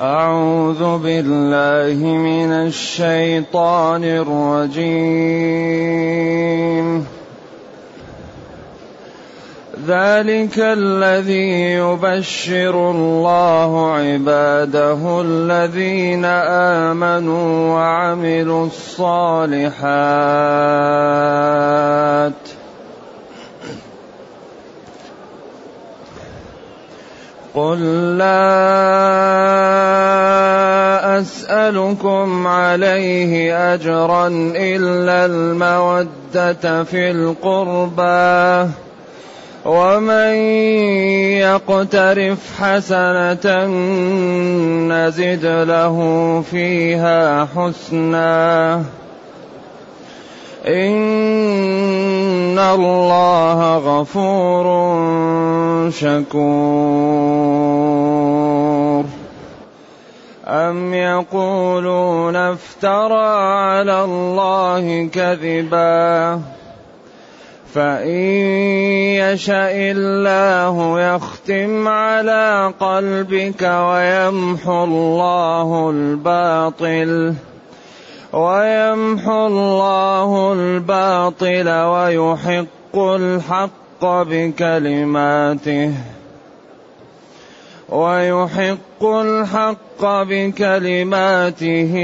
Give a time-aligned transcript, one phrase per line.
[0.00, 5.18] أعوذ بالله من الشيطان الرجيم.
[9.86, 16.24] ذلك الذي يبشر الله عباده الذين
[16.94, 19.78] آمنوا وعملوا الصالحات.
[27.58, 28.38] قل لا
[31.20, 33.32] اسالكم عليه
[33.74, 34.26] اجرا
[34.56, 38.70] الا الموده في القربى
[39.64, 40.34] ومن
[41.42, 43.66] يقترف حسنه
[44.94, 45.96] نزد له
[46.50, 48.82] فيها حسنا
[50.68, 54.66] إن الله غفور
[55.90, 57.38] شكور
[60.48, 66.40] أم يقولون افترى على الله كذبا
[67.74, 68.10] فإن
[69.20, 77.34] يشأ الله يختم على قلبك ويمحو الله الباطل
[78.32, 85.92] ويمحو الله الباطل ويحق الحق بكلماته.
[87.88, 91.94] ويحق الحق بكلماته.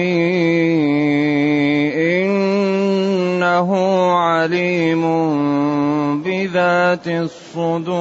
[2.24, 3.70] إنه
[4.12, 5.02] عليم
[6.22, 7.94] بذات الصدور.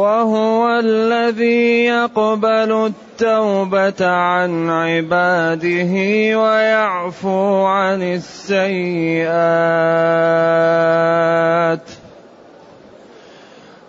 [0.00, 5.92] وهو الذي يقبل التوبة عن عباده
[6.40, 9.30] ويعفو عن السيئات.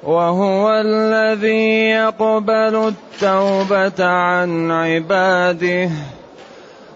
[0.04, 5.90] وهو الذي يقبل التوبة عن عباده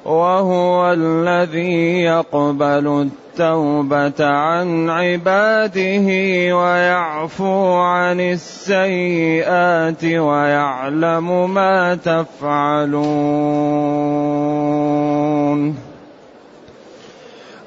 [0.05, 6.07] وهو الذي يقبل التوبة عن عباده
[6.57, 13.15] ويعفو عن السيئات ويعلم ما تفعلون.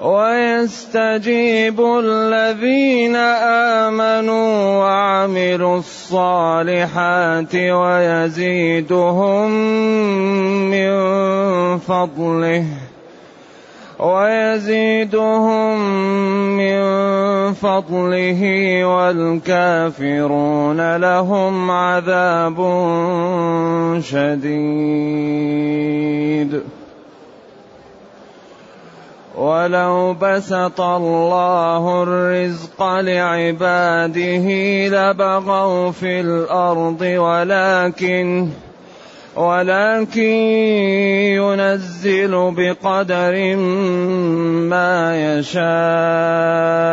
[0.08, 3.16] ويستجيب الذين
[3.86, 9.50] آمنوا وعملوا الصالحات ويزيدهم
[10.70, 10.88] من
[11.78, 12.64] فضله
[13.98, 15.78] ويزيدهم
[16.56, 16.82] من
[17.52, 18.40] فضله
[18.84, 20.40] والكافرون
[20.96, 22.56] لهم عذاب
[24.00, 25.58] شديد
[29.38, 34.46] ولو بسط الله الرزق لعباده
[34.88, 38.48] لبغوا في الأرض ولكن
[39.36, 40.20] ولكن
[41.38, 43.56] ينزل بقدر
[44.66, 46.88] ما يشاء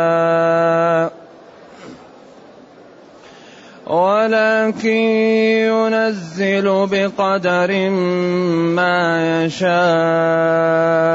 [3.86, 4.88] ولكن
[5.66, 7.90] ينزل بقدر
[8.78, 11.06] ما يشاء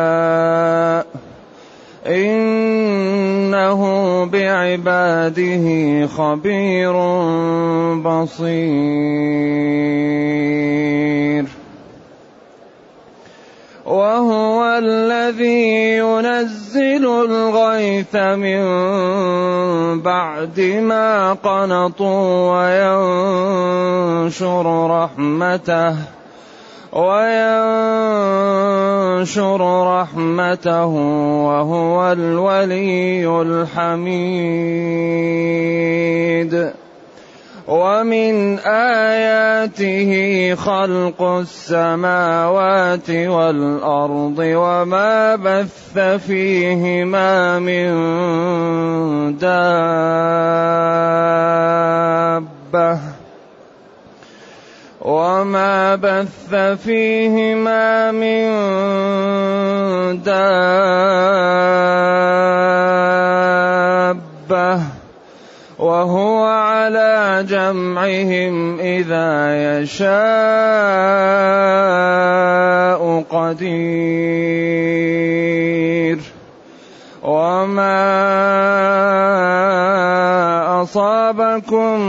[2.07, 3.81] إنه
[4.25, 5.65] بعباده
[6.07, 6.93] خبير
[8.01, 9.41] بصير.
[13.85, 18.61] وهو الذي ينزل الغيث من
[20.01, 22.51] بعد ما قنطوا
[24.21, 26.20] وينشر رحمته.
[26.91, 27.61] وينشر
[29.87, 30.85] رحمته
[31.47, 34.71] وهو الولي الحميد.
[37.67, 40.11] ومن آياته
[40.55, 47.91] خلق السماوات والأرض وما بث فيهما من
[49.37, 50.01] دابة.
[55.01, 56.53] وما بث
[56.85, 58.51] فيهما من
[60.21, 60.61] دابة
[65.79, 70.11] وهو على جمعهم إذا يشاء
[73.29, 74.61] قدير
[77.23, 78.21] وما
[80.91, 81.99] أصابكم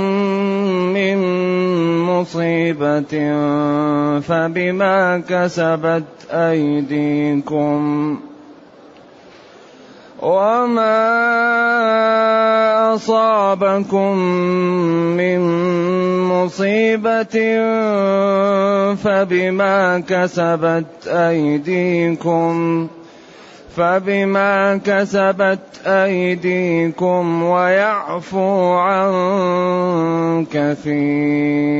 [0.94, 1.18] من
[2.02, 3.14] مصيبة
[4.20, 7.80] فبما كسبت أيديكم
[10.22, 10.94] وما
[12.94, 14.18] أصابكم
[15.16, 15.40] من
[16.28, 17.36] مصيبة
[18.94, 22.88] فبما كسبت أيديكم
[23.76, 29.12] فبما كسبت أيديكم ويعفو عن
[30.52, 31.72] كثير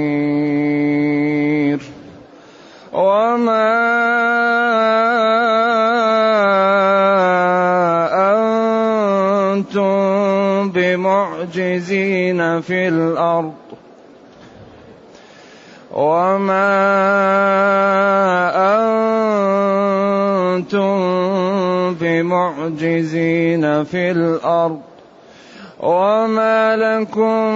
[2.93, 3.73] وما
[9.53, 13.53] أنتم بمعجزين في الأرض
[15.93, 16.73] وما
[20.57, 21.03] أنتم
[22.01, 24.81] بمعجزين في الأرض
[25.81, 27.55] وما لكم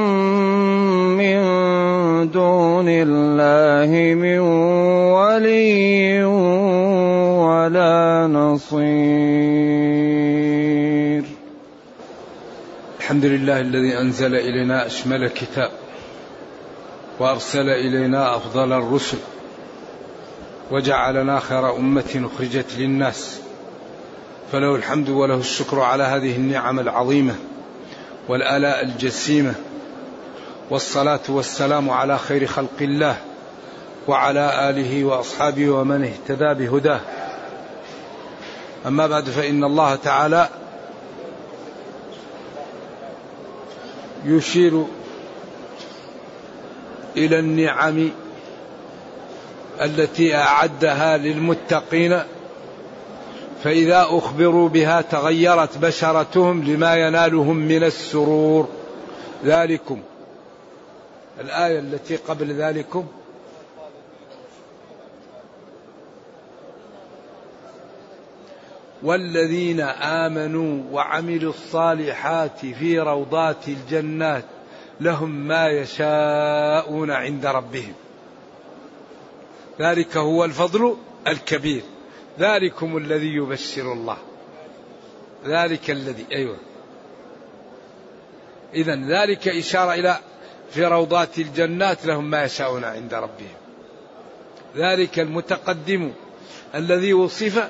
[1.19, 1.41] من
[2.31, 4.39] دون الله من
[5.15, 6.25] ولي
[7.45, 9.77] ولا نصير.
[12.99, 15.71] الحمد لله الذي أنزل إلينا أشمل كتاب
[17.19, 19.19] وأرسل إلينا أفضل الرسل
[20.71, 23.41] وجعلنا خير أمة أخرجت للناس
[24.53, 27.35] فله الحمد وله الشكر على هذه النعم العظيمة
[28.29, 29.55] والآلاء الجسيمة
[30.71, 33.17] والصلاة والسلام على خير خلق الله
[34.09, 37.01] وعلى آله وأصحابه ومن اهتدى بهداه.
[38.87, 40.49] أما بعد فإن الله تعالى
[44.25, 44.85] يشير
[47.17, 48.11] إلى النعم
[49.83, 52.23] التي أعدها للمتقين
[53.67, 58.69] فإذا أخبروا بها تغيرت بشرتهم لما ينالهم من السرور.
[59.45, 60.01] ذلكم.
[61.41, 63.07] الآية التي قبل ذلكم.
[69.03, 74.45] والذين آمنوا وعملوا الصالحات في روضات الجنات
[75.01, 77.95] لهم ما يشاءون عند ربهم.
[79.81, 80.97] ذلك هو الفضل
[81.27, 81.83] الكبير.
[82.39, 84.17] ذلكم الذي يبشر الله.
[85.47, 86.57] ذلك الذي أيوه.
[88.75, 90.19] اذا ذلك إشارة إلى
[90.71, 93.57] في روضات الجنات لهم ما يشاءون عند ربهم.
[94.77, 96.13] ذلك المتقدم
[96.75, 97.69] الذي وصف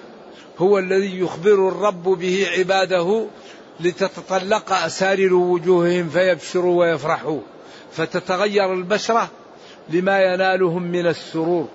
[0.59, 3.27] هو الذي يخبر الرب به عباده
[3.81, 7.41] لتتطلق أسارر وجوههم فيبشروا ويفرحوا
[7.93, 9.31] فتتغير البشرة
[9.89, 11.69] لما ينالهم من السرور.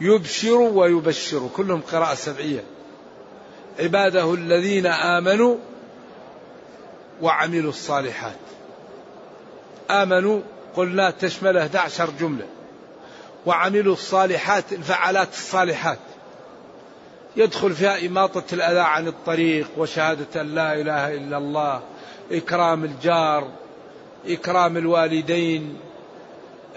[0.00, 1.48] يبشر ويبشر.
[1.56, 2.64] كلهم قراءة سبعية.
[3.78, 5.56] عباده الذين آمنوا
[7.22, 8.36] وعملوا الصالحات.
[9.90, 10.40] آمنوا
[10.76, 12.46] قلنا تشمل 11 جملة.
[13.46, 15.98] وعملوا الصالحات الفعالات الصالحات.
[17.36, 21.82] يدخل فيها إماطة الأذى عن الطريق وشهادة أن لا إله إلا الله
[22.32, 23.48] إكرام الجار
[24.28, 25.76] إكرام الوالدين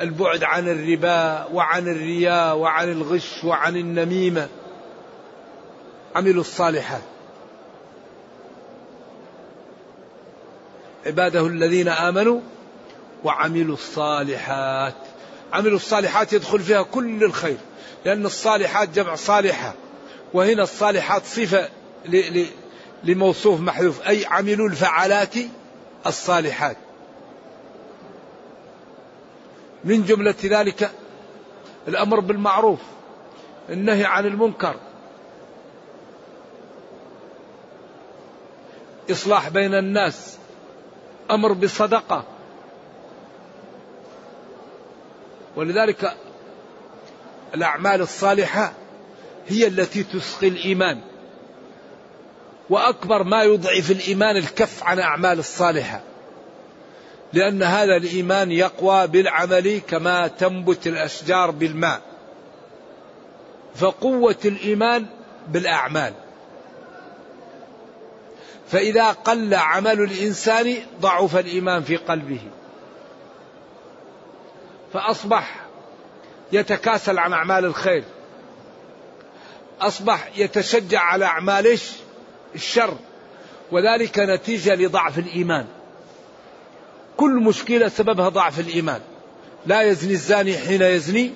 [0.02, 4.48] البعد عن الربا وعن الرياء وعن الغش وعن النميمة
[6.16, 7.02] عملوا الصالحات.
[11.06, 12.40] عباده الذين آمنوا
[13.24, 14.96] وعملوا الصالحات.
[15.54, 17.58] عملوا الصالحات يدخل فيها كل الخير
[18.06, 19.74] لأن الصالحات جمع صالحة.
[20.34, 21.70] وهنا الصالحات صفة
[23.04, 25.36] لموصوف محذوف أي عملوا الفعالات
[26.08, 26.78] الصالحات.
[29.84, 30.92] من جملة ذلك
[31.88, 32.80] الأمر بالمعروف
[33.70, 34.76] النهي عن المنكر
[39.12, 40.38] إصلاح بين الناس
[41.32, 42.24] أمر بالصدقة
[45.56, 46.14] ولذلك
[47.54, 48.74] الأعمال الصالحة
[49.48, 51.02] هي التي تسقي الإيمان.
[52.70, 56.02] وأكبر ما يضعف الإيمان الكف عن أعمال الصالحة.
[57.34, 62.02] لأن هذا الإيمان يقوى بالعمل كما تنبت الأشجار بالماء.
[63.76, 65.06] فقوة الإيمان
[65.48, 66.14] بالأعمال.
[68.68, 72.42] فإذا قل عمل الإنسان ضعف الإيمان في قلبه.
[74.94, 75.56] فأصبح
[76.52, 78.04] يتكاسل عن أعمال الخير.
[79.82, 81.78] أصبح يتشجع على أعمال
[82.56, 82.98] الشر.
[83.72, 85.66] وذلك نتيجة لضعف الإيمان.
[87.18, 89.02] كل مشكلة سببها ضعف الإيمان.
[89.66, 91.34] لا يزني الزاني حين يزني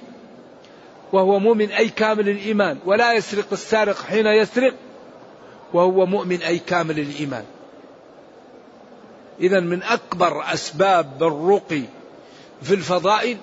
[1.14, 4.74] وهو مؤمن أي كامل الإيمان ولا يسرق السارق حين يسرق
[5.74, 7.46] وهو مؤمن أي كامل الإيمان.
[9.40, 11.84] إذا من أكبر أسباب الرقي
[12.62, 13.38] في الفضائل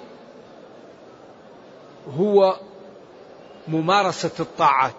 [2.18, 2.57] هو
[3.68, 4.95] ممارسة الطاعات.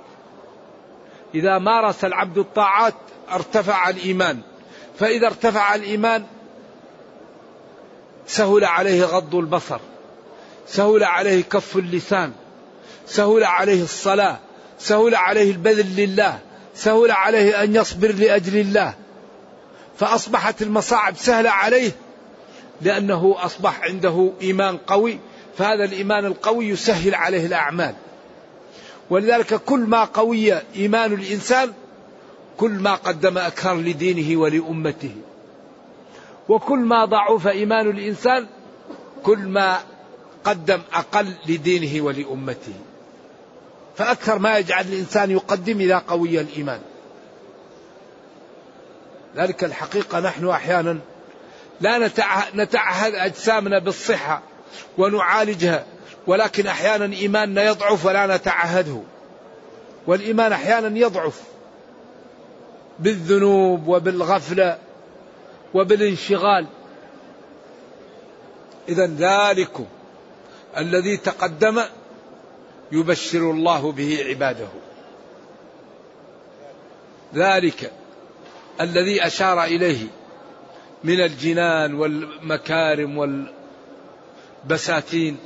[1.35, 2.95] إذا مارس العبد الطاعات
[3.31, 4.39] ارتفع الإيمان.
[4.99, 6.25] فإذا ارتفع الإيمان
[8.29, 9.79] سهل عليه غض البصر
[10.67, 12.31] سهل عليه كف اللسان
[13.07, 14.39] سهل عليه الصلاة
[14.79, 16.39] سهل عليه البذل لله
[16.75, 18.93] سهل عليه أن يصبر لأجل الله.
[19.97, 21.91] فأصبحت المصاعب سهلة عليه
[22.81, 25.19] لأنه أصبح عنده إيمان قوي
[25.57, 27.95] فهذا الإيمان القوي يسهل عليه الأعمال.
[29.09, 31.73] ولذلك كل ما قوي إيمان الإنسان
[32.57, 35.15] كل ما قدم أكثر لدينه ولأمته.
[36.49, 38.47] وكل ما ضعف إيمان الإنسان
[39.23, 39.79] كل ما
[40.43, 42.73] قدم أقل لدينه ولأمته.
[43.95, 46.79] فأكثر ما يجعل الإنسان يقدم إذا قوي الإيمان.
[49.35, 50.99] ذلك الحقيقة نحن أحيانا
[51.81, 52.11] لا
[52.55, 54.41] نتعهد أجسامنا بالصحة
[54.97, 55.85] ونعالجها
[56.27, 59.01] ولكن أحيانا إيماننا يضعف ولا نتعهده.
[60.07, 61.41] والإيمان أحيانا يضعف
[62.99, 64.77] بالذنوب وبالغفلة
[65.73, 66.65] وبالانشغال.
[68.89, 69.85] إذا ذلكم
[70.77, 71.81] الذي تقدم
[72.91, 74.67] يبشر الله به عباده.
[77.35, 77.91] ذلك
[78.81, 80.07] الذي أشار إليه
[81.03, 83.17] من الجنان والمكارم
[84.65, 85.37] والبساتين.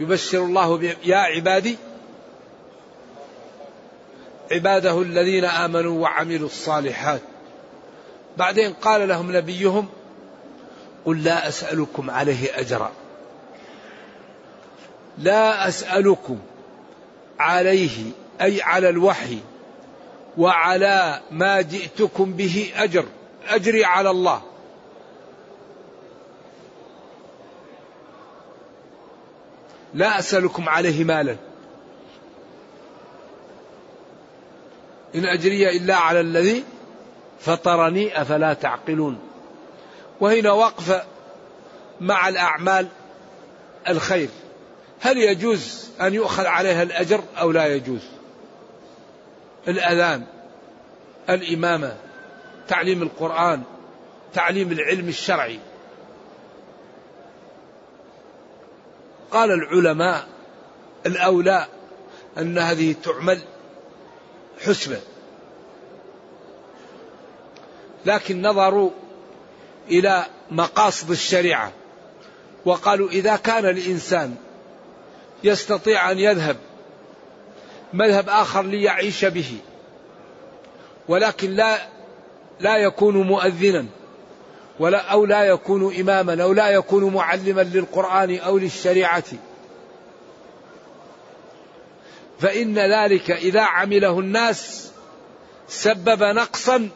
[0.00, 1.76] يبشر الله يا عبادي
[4.50, 7.20] عباده الذين آمنوا وعملوا الصالحات.
[8.36, 9.88] بعدين قال لهم نبيهم
[11.04, 12.92] قل لا أسألكم عليه أجرا.
[15.18, 16.38] لا أسألكم
[17.38, 19.38] عليه أي على الوحي
[20.38, 23.04] وعلى ما جئتكم به أجر
[23.48, 24.42] أجري على الله.
[29.94, 31.36] لا أسألكم عليه مالا.
[35.14, 36.64] إن أجري إلا على الذي
[37.40, 39.18] فطرني أفلا تعقلون.
[40.20, 41.02] وهنا وقف
[42.00, 42.88] مع الأعمال
[43.88, 44.28] الخير.
[45.00, 48.02] هل يجوز أن يؤخذ عليها الأجر أو لا يجوز؟
[49.68, 50.24] الأذان
[51.30, 51.96] الإمامة
[52.68, 53.62] تعليم القرآن
[54.34, 55.58] تعليم العلم الشرعي.
[59.30, 60.26] قال العلماء
[61.06, 61.66] الأولى
[62.38, 63.40] أن هذه تعمل
[64.60, 65.00] حسبة
[68.06, 68.90] لكن نظروا
[69.90, 71.72] إلى مقاصد الشريعة
[72.64, 74.34] وقالوا إذا كان الإنسان
[75.44, 76.56] يستطيع أن يذهب
[77.92, 79.56] مذهب آخر ليعيش به
[81.08, 81.78] ولكن لا
[82.60, 83.86] لا يكون مؤذنا
[84.78, 89.24] ولا أو لا يكون إماما أو لا يكون معلما للقرآن أو للشريعة
[92.38, 94.90] فإن ذلك إذا عمله الناس
[95.68, 96.88] سبب نقصا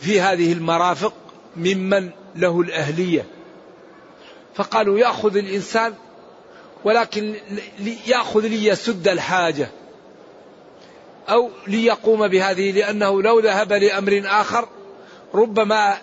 [0.00, 1.14] في هذه المرافق
[1.56, 3.26] ممن له الأهلية.
[4.54, 5.94] فقالوا يأخذ الإنسان
[6.84, 7.34] ولكن
[8.06, 9.68] يأخذ ليسد الحاجة
[11.28, 14.68] أو ليقوم بهذه لأنه لو ذهب لأمر آخر
[15.34, 15.98] ربما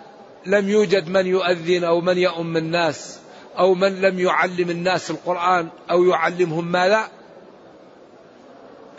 [0.46, 3.18] لم يوجد من يؤذن أو من يؤم الناس
[3.58, 7.08] أو من لم يعلم الناس القرآن أو يعلمهم ماذا؟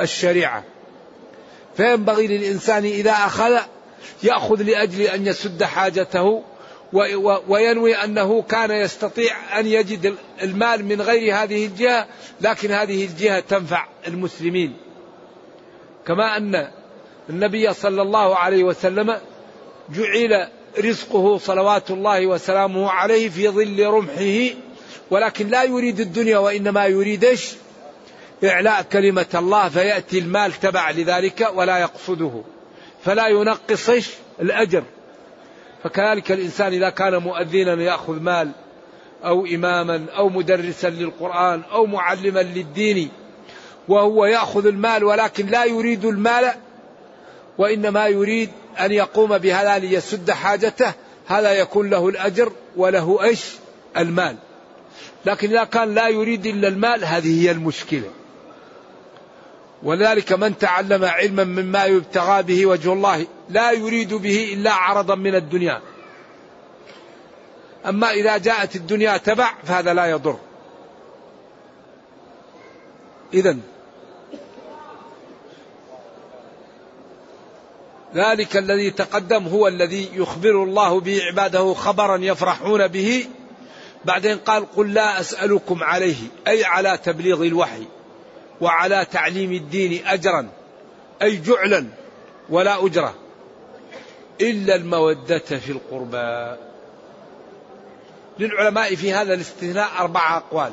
[0.02, 0.64] الشريعة.
[1.78, 3.60] فينبغي للإنسان إذا أخذ
[4.24, 6.44] يأخذ لأجل أن يسد حاجته
[7.48, 12.08] وينوي أنه كان يستطيع أن يجد المال من غير هذه الجهة
[12.42, 14.78] لكن هذه الجهة تنفع المسلمين.
[16.08, 16.72] كما أن
[17.30, 19.18] النبي صلى الله عليه وسلم
[19.90, 20.48] جعل
[20.80, 24.56] رزقه صلوات الله وسلامه عليه في ظل رمحه
[25.12, 27.26] ولكن لا يريد الدنيا وإنما يريد
[28.44, 32.42] إعلاء كلمة الله فيأتي المال تبع لذلك ولا يقصده.
[33.04, 33.90] فلا ينقص
[34.42, 34.84] الأجر.
[35.84, 38.52] فكذلك الإنسان إذا كان مؤذنا يأخذ مال
[39.26, 43.10] أو إماما أو مدرسا للقرآن أو معلما للدين
[43.88, 46.54] وهو يأخذ المال ولكن لا يريد المال
[47.58, 50.94] وإنما يريد أن يقوم بهذا ليسد حاجته
[51.28, 53.46] هذا يكون له الأجر وله إيش؟
[53.98, 54.36] المال.
[55.26, 58.10] لكن إذا كان لا يريد إلا المال هذه هي المشكلة.
[59.84, 65.36] ولذلك من تعلم علما مما يبتغى به وجه الله لا يريد به إلا عرضا من
[65.36, 65.82] الدنيا.
[67.86, 70.38] أما إذا جاءت الدنيا تبع فهذا لا يضر.
[73.34, 73.58] اذا
[78.16, 83.28] ذلك الذي تقدم هو الذي يخبر الله به عباده خبرا يفرحون به
[84.06, 86.16] بعدين قال قل لا أسألكم عليه
[86.48, 87.84] أي على تبليغ الوحي
[88.62, 90.50] وعلى تعليم الدين أجرا
[91.22, 91.86] أي جعلا
[92.50, 93.16] ولا أجرة
[94.42, 96.58] إلا المودة في القربى.
[98.40, 100.72] للعلماء في هذا الاستثناء أربعة أقوال.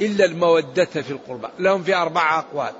[0.00, 2.72] إلا المودة في القربى لهم في أربعة أقوال.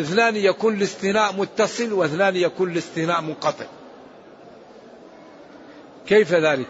[0.00, 3.64] اثنان يكون الاستثناء متصل واثنان يكون الاستثناء منقطع.
[6.06, 6.68] كيف ذلك؟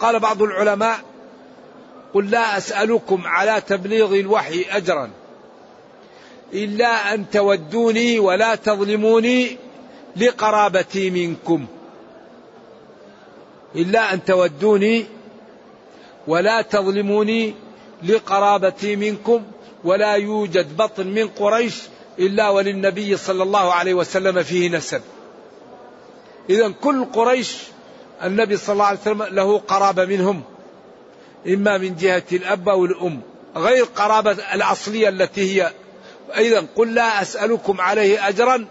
[0.00, 1.11] قال بعض العلماء
[2.14, 5.10] قل لا أسألكم على تبليغ الوحي أجرا
[6.52, 9.56] إلا أن تودوني ولا تظلموني
[10.16, 11.66] لقرابتي منكم
[13.76, 15.06] إلا أن تودوني
[16.26, 17.54] ولا تظلموني
[18.02, 19.42] لقرابتي منكم
[19.84, 21.82] ولا يوجد بطن من قريش
[22.18, 25.02] إلا وللنبي صلى الله عليه وسلم فيه نسب.
[26.50, 27.58] إذا كل قريش
[28.22, 30.42] النبي صلى الله عليه وسلم له قرابة منهم.
[31.46, 33.20] إما من جهة الأب أو الأم
[33.56, 35.72] غير قرابة الأصلية التي هي.
[36.36, 38.66] أيضا قل لا أسألكم عليه أجرا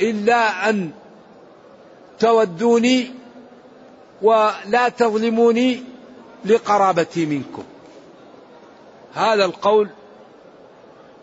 [0.00, 0.90] إلا أن
[2.18, 3.10] تودوني
[4.22, 5.82] ولا تظلموني
[6.44, 7.64] لقرابتي منكم.
[9.14, 9.88] هذا القول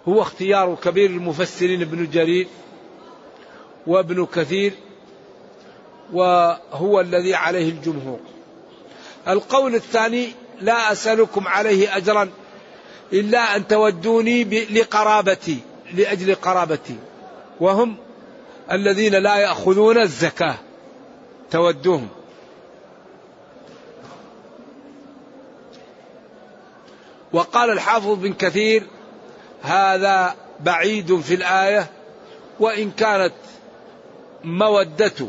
[0.07, 2.47] هو اختيار كبير المفسرين ابن جرير
[3.87, 4.73] وابن كثير
[6.13, 8.19] وهو الذي عليه الجمهور.
[9.27, 10.31] القول الثاني
[10.61, 12.29] لا أسألكم عليه أجرا
[13.13, 15.59] إلا أن تودوني لقرابتي
[15.93, 16.95] لأجل قرابتي.
[17.59, 17.97] وهم
[18.71, 20.55] الذين لا يأخذون الزكاة.
[21.51, 22.07] تودوهم.
[27.33, 28.83] وقال الحافظ بن كثير
[29.61, 31.87] هذا بعيد في الآية
[32.59, 33.33] وإن كانت
[34.43, 35.27] مودة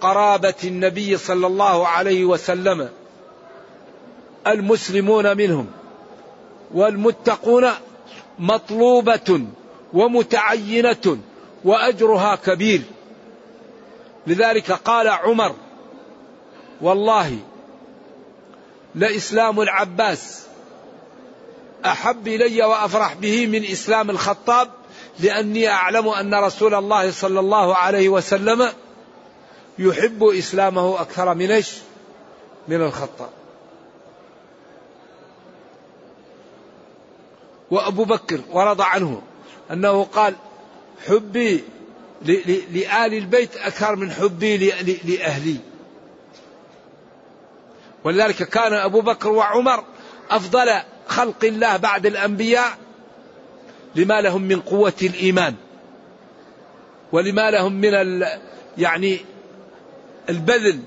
[0.00, 2.88] قرابة النبي صلى الله عليه وسلم
[4.48, 5.66] المسلمون منهم
[6.74, 7.70] والمتقون
[8.38, 9.46] مطلوبة
[9.92, 11.18] ومتعينة
[11.64, 12.82] وأجرها كبير.
[14.26, 15.54] لذلك قال عمر
[16.80, 17.38] والله
[18.94, 20.42] لإسلام العباس
[21.86, 24.68] أحب إلي وأفرح به من إسلام الخطاب
[25.20, 28.68] لأني أعلم أن رسول الله صلى الله عليه وسلم
[29.78, 31.72] يحب إسلامه أكثر من إيش؟
[32.68, 33.30] من الخطاب.
[37.70, 39.22] وأبو بكر ورضى عنه
[39.72, 40.34] أنه قال
[41.06, 41.64] حبي
[42.72, 44.56] لآل البيت أكثر من حبي
[45.04, 45.56] لأهلي.
[48.04, 49.84] ولذلك كان أبو بكر وعمر
[50.30, 50.66] أفضل
[51.06, 52.78] خلق الله بعد الأنبياء
[53.94, 55.54] لما لهم من قوة الإيمان
[57.12, 58.22] ولما لهم من
[58.78, 59.18] يعني
[60.28, 60.80] البذل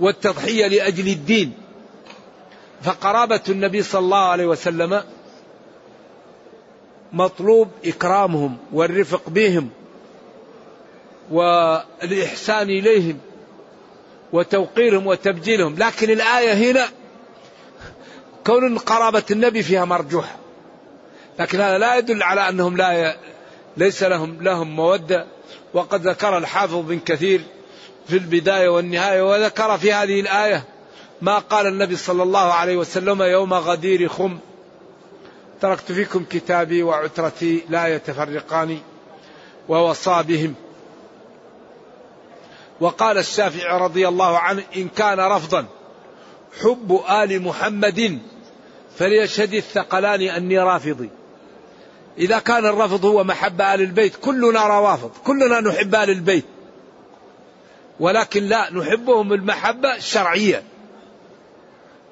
[0.00, 1.52] والتضحية لأجل الدين.
[2.82, 5.02] فقرابة النبي صلى الله عليه وسلم
[7.16, 9.68] مطلوب إكرامهم والرفق بهم
[11.30, 13.18] والإحسان إليهم
[14.32, 15.74] وتوقيرهم وتبجيلهم.
[15.78, 16.88] لكن الآية هنا
[18.46, 20.36] كون قرابة النبي فيها مرجوحة.
[21.38, 23.16] لكن هذا لا يدل على أنهم لا ي...
[23.76, 25.26] ليس لهم لهم مودة.
[25.74, 27.40] وقد ذكر الحافظ بن كثير
[28.08, 30.64] في البداية والنهاية وذكر في هذه الآية
[31.22, 34.38] ما قال النبي صلى الله عليه وسلم يوم غدير خم.
[35.60, 38.78] تركت فيكم كتابي وعترتي لا يتفرقان
[39.68, 40.54] ووصى بهم.
[42.80, 45.66] وقال الشافعي رضي الله عنه إن كان رفضا
[46.62, 48.18] حب آل محمد
[48.96, 51.10] فليشهد الثقلان أني رافضي
[52.18, 56.44] إذا كان الرفض هو محبة آل البيت كلنا روافض كلنا نحب آل البيت.
[58.00, 60.62] ولكن لا نحبهم المحبة الشرعية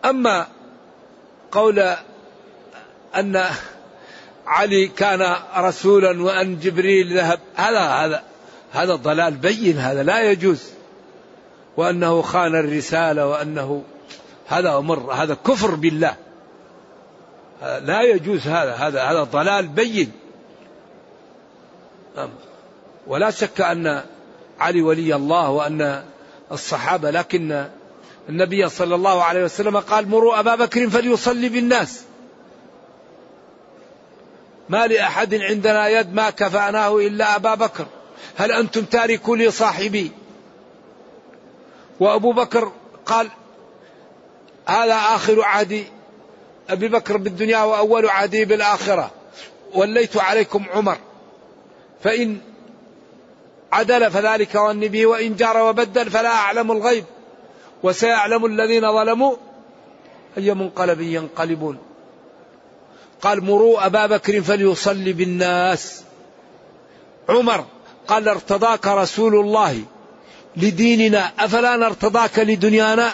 [0.04, 0.46] أما
[1.52, 1.94] قول
[3.18, 3.44] أن
[4.46, 7.38] علي كان رسولا وأن جبريل ذهب.
[7.54, 8.22] هذا هذا
[8.72, 10.62] هذا ضلال بين هذا لا يجوز.
[11.76, 13.82] وأنه خان الرسالة وأنه
[14.46, 16.16] هذا أمر هذا كفر بالله.
[17.62, 20.12] لا يجوز هذا هذا هذا ضلال بين.
[23.06, 24.02] ولا شك أن
[24.60, 26.04] علي ولي الله وأن
[26.52, 27.68] الصحابة لكن
[28.28, 32.04] النبي صلى الله عليه وسلم قال مروا أبا بكر فليصلي بالناس.
[34.68, 37.86] ما لأحد عندنا يد ما كفأناه إلا أبا بكر.
[38.36, 40.12] هل أنتم تاركوا لي صاحبي؟
[42.00, 42.72] وأبو بكر
[43.06, 43.28] قال
[44.66, 45.84] هذا آخر عهدي.
[46.70, 49.10] أبي بكر بالدنيا وأول عهدي بالآخرة.
[49.74, 50.98] وليت عليكم عمر.
[52.04, 52.38] فإن
[53.72, 57.04] عدل فذلك به وإن جار وبدل فلا أعلم الغيب.
[57.82, 59.36] وسيعلم الذين ظلموا
[60.38, 61.78] أي منقلب ينقلبون.
[63.24, 66.02] قال مروا أبا بكر فليصلي بالناس.
[67.28, 67.64] عمر
[68.08, 69.82] قال ارتضاك رسول الله
[70.56, 73.12] لديننا أفلا نرتضاك لدنيانا؟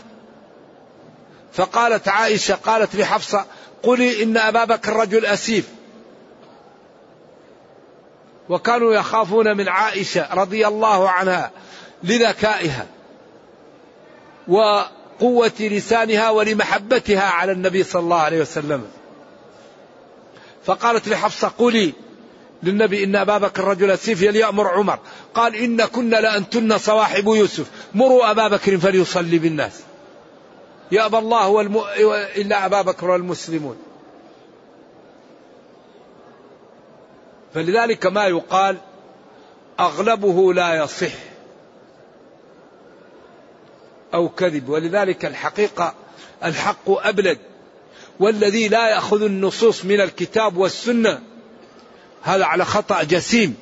[1.52, 3.46] فقالت عائشة قالت لحفصة
[3.82, 5.68] قولي إن أبا بكر رجل أسيف.
[8.48, 11.50] وكانوا يخافون من عائشة رضي الله عنها
[12.02, 12.86] لذكائها
[14.48, 18.99] وقوة لسانها ولمحبتها على النبي صلى الله عليه وسلم.
[20.70, 21.92] فقالت لحفصة قولي
[22.62, 24.98] للنبي إن أبا بكر رجل سيف يأمر عمر.
[25.34, 27.70] قال إن كنا لأنتن صواحب يوسف.
[27.94, 29.80] مروا أبا بكر فليصلي بالناس.
[30.92, 31.80] يأبى الله والم...
[32.36, 33.76] إلا أبا بكر والمسلمون.
[37.54, 38.76] فلذلك ما يقال
[39.80, 41.12] أغلبه لا يصح
[44.14, 44.68] أو كذب.
[44.68, 45.94] ولذلك الحقيقة
[46.44, 47.38] الحق أبلد.
[48.20, 51.20] والذي لا يأخذ النصوص من الكتاب والسنة.
[52.22, 53.56] هذا على خطأ جسيم.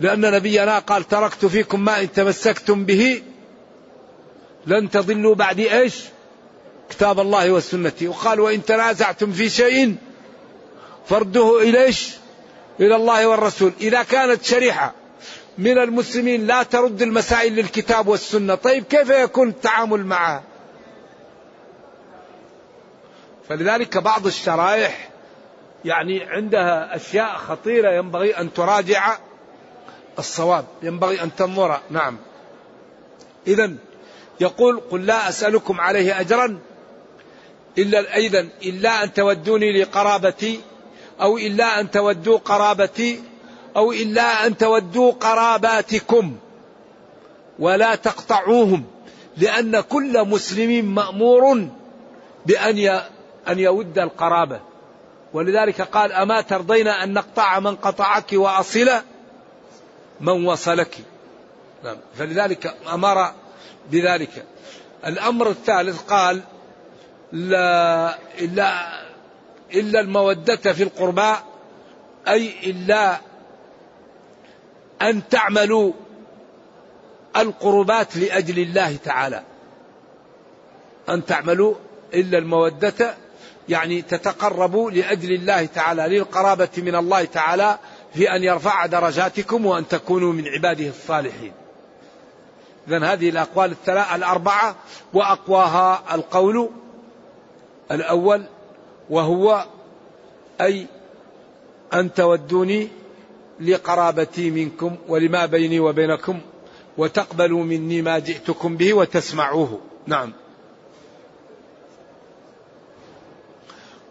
[0.00, 3.22] لأن نبينا قال تركت فيكم ما إن تمسكتم به
[4.66, 5.94] لن تضلوا بعد إيش؟
[6.90, 9.96] كتاب الله والسنة وقال وإن تنازعتم في شيء
[11.06, 12.10] فرده إليش؟
[12.80, 13.72] إلى الله والرسول.
[13.80, 14.94] إذا كانت شريحة
[15.58, 20.42] من المسلمين لا ترد المسائل للكتاب والسنة طيب كيف يكون التعامل معها؟
[23.48, 25.08] فلذلك بعض الشرائح
[25.84, 29.18] يعني عندها أشياء خطيرة ينبغي أن تراجع
[30.18, 31.80] الصواب ينبغي أن تنظر.
[31.90, 32.16] نعم.
[33.46, 33.72] إذا
[34.40, 36.58] يقول قل لا أسألكم عليه أجرا
[37.78, 40.60] إلا أيضا إلا أن تودوني لقرابتي
[41.20, 43.22] أو إلا أن تودوا قرابتي
[43.76, 46.36] أو إلا أن تودوا قراباتكم.
[47.58, 48.84] ولا تقطعوهم
[49.36, 51.68] لأن كل مسلم مأمور
[52.46, 52.78] بأن
[53.48, 54.60] أن يود القرابة.
[55.32, 58.90] ولذلك قال أما ترضين أن نقطع من قطعك وأصل
[60.20, 60.98] من وصلك.
[61.84, 61.96] نعم.
[62.18, 63.32] فلذلك أمر
[63.90, 64.44] بذلك.
[65.06, 66.40] الأمر الثالث قال
[67.32, 69.00] لا إلا
[69.74, 71.34] إلا المودة في القربى
[72.28, 73.20] أي إلا
[75.02, 75.92] أن تعملوا
[77.36, 79.42] القربات لأجل الله تعالى.
[81.08, 81.74] أن تعملوا
[82.14, 83.14] إلا المودة
[83.68, 87.78] يعني تتقربوا لأجل الله تعالى للقرابة من الله تعالى
[88.14, 91.52] في أن يرفع درجاتكم وأن تكونوا من عباده الصالحين.
[92.88, 94.76] إذا هذه الأقوال الثلاثة الأربعة
[95.14, 96.70] وأقواها القول
[97.90, 98.42] الأول
[99.10, 99.64] وهو
[100.60, 100.86] أي
[101.94, 102.88] أن تودوني
[103.60, 106.40] لقرابتي منكم ولما بيني وبينكم
[106.98, 109.80] وتقبلوا مني ما جئتكم به وتسمعوه.
[110.06, 110.32] نعم.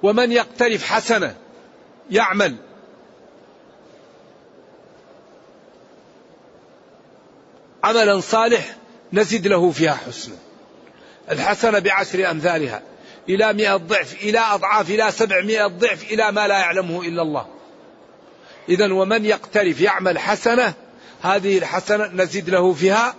[0.04, 1.36] ومن يقترف حسنة
[2.12, 2.56] يعمل.
[7.84, 8.76] عملا صالح
[9.14, 10.36] نزد له فيها حسنا
[11.32, 12.82] الحسنة بعشر أمثالها
[13.30, 17.48] إلى مئة ضعف إلى أضعاف إلى سبعمائة ضعف إلى ما لا يعلمه إلا الله.
[18.70, 20.74] إذا ومن يقترف يعمل حسنة
[21.22, 23.16] هذه الحسنة نزيد له فيها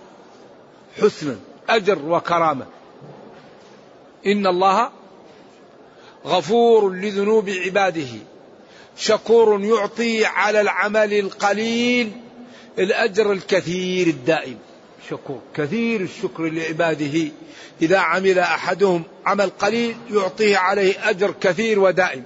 [1.01, 1.35] حسنا
[1.69, 2.65] أجر وكرامة.
[4.25, 4.91] إن الله
[6.25, 8.07] غفور لذنوب عباده.
[8.97, 12.11] شكور يعطي على العمل القليل
[12.79, 14.57] الأجر الكثير الدائم.
[15.09, 17.31] شكور كثير الشكر لعباده.
[17.81, 22.23] إذا عمل أحدهم عمل قليل يعطيه عليه أجر كثير ودائم.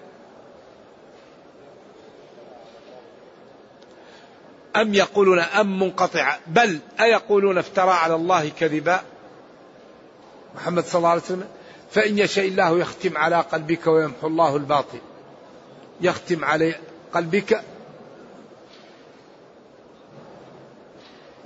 [4.76, 9.02] أم يقولون أم منقطعة؟ بل أيقولون افترى على الله كذبا؟
[10.56, 11.48] محمد صلى الله عليه وسلم
[11.94, 14.98] فإن يشاء الله يختم على قلبك ويمحو الله الباطل.
[16.02, 16.76] يختم على
[17.14, 17.62] قلبك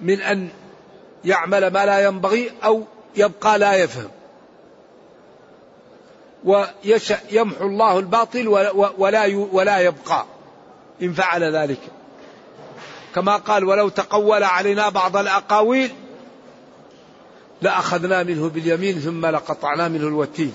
[0.01, 0.49] من أن
[1.25, 2.83] يعمل ما لا ينبغي أو
[3.15, 4.09] يبقى لا يفهم.
[6.43, 8.71] ويشاء يمحو الله الباطل ولا
[9.51, 10.25] ولا يبقى.
[11.01, 11.79] إن فعل ذلك.
[13.15, 15.91] كما قال ولو تقول علينا بعض الأقاويل
[17.61, 20.53] لأخذنا منه باليمين ثم لقطعنا منه الوتين.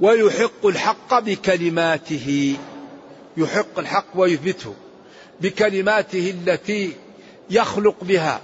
[0.00, 2.56] ويحق الحق بكلماته.
[3.36, 4.74] يحق الحق ويثبته.
[5.40, 6.96] بكلماته التي
[7.50, 8.40] يخلق بها.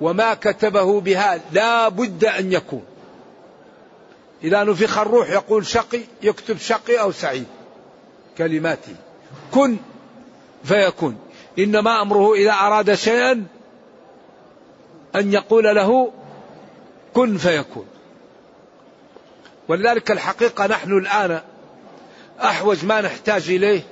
[0.00, 2.84] وما كتبه بها لا بد أن يكون.
[4.44, 7.46] إذا نفخ الروح يقول شقي يكتب شقي أو سعيد.
[8.38, 8.96] كلماته.
[9.54, 9.76] كن
[10.64, 11.18] فيكون.
[11.58, 13.46] إنما أمره إذا أراد شيئا
[15.16, 16.12] أن يقول له
[17.14, 17.86] كن فيكون.
[19.68, 21.40] ولذلك الحقيقة نحن الآن
[22.40, 23.82] أحوج ما نحتاج إليه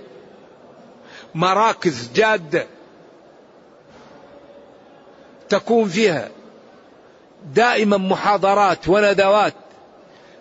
[1.35, 2.66] مراكز جادة
[5.48, 6.29] تكون فيها
[7.55, 9.55] دائما محاضرات وندوات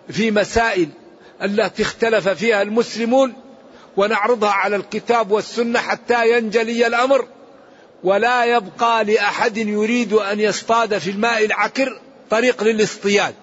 [0.08, 0.88] في مسائل
[1.42, 3.34] التي اختلف فيها المسلمون
[3.96, 7.26] ونعرضها على الكتاب والسنة حتى ينجلي الأمر.
[8.04, 13.34] ولا يبقى لأحد يريد أن يصطاد في الماء العكر طريق للاصطياد.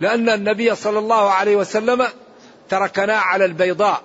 [0.00, 2.08] لأن النبي صلى الله عليه وسلم
[2.68, 4.02] تركنا على البيضاء.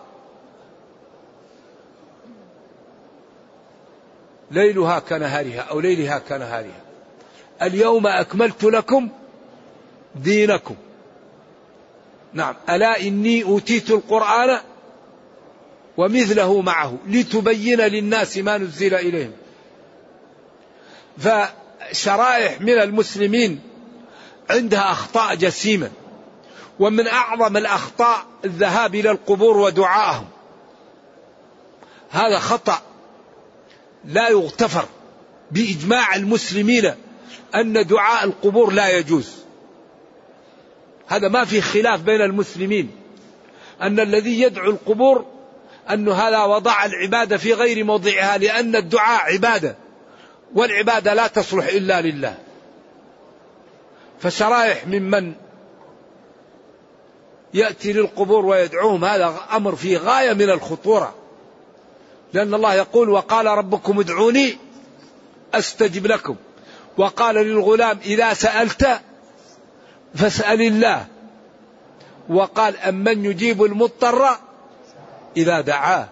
[4.52, 6.82] ليلها كنهارها أو ليلها كنهارها.
[7.62, 9.10] اليوم أكملت لكم
[10.16, 10.76] دينكم.
[12.34, 14.60] نعم ألا إني أوتيت القرآن
[15.98, 19.32] ومثله معه لتبين للناس ما نزل إليهم.
[21.18, 23.62] فشرائح من المسلمين
[24.50, 25.92] عندها أخطاء جسيمة.
[26.80, 30.28] ومن أعظم الأخطاء الذهاب إلى القبور ودعائهم.
[32.10, 32.82] هذا خطأ
[34.06, 34.86] لا يغتفر
[35.52, 36.94] بإجماع المسلمين
[37.56, 39.32] أن دعاء القبور لا يجوز.
[41.08, 42.92] هذا ما في خلاف بين المسلمين
[43.82, 45.26] أن الذي يدعو القبور
[45.94, 49.76] أن هذا وضع العبادة في غير موضعها لأن الدعاء عبادة
[50.56, 52.38] والعبادة لا تصلح إلا لله.
[54.20, 55.34] فشرائح ممن
[57.54, 61.16] يأتي للقبور ويدعوهم هذا أمر فيه غاية من الخطورة.
[62.34, 64.58] لأن الله يقول وقال ربكم ادعوني
[65.54, 66.36] أستجب لكم
[66.98, 69.02] وقال للغلام إذا سألت
[70.16, 71.06] فاسأل الله
[72.30, 74.38] وقال أمن يجيب المضطر
[75.38, 76.08] إذا دعاه.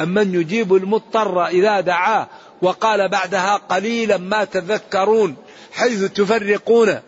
[0.00, 2.26] أمن يجيب المضطر إذا دعاه
[2.62, 5.36] وقال بعدها قليلا ما تذكرون
[5.72, 6.98] حيث تفرقون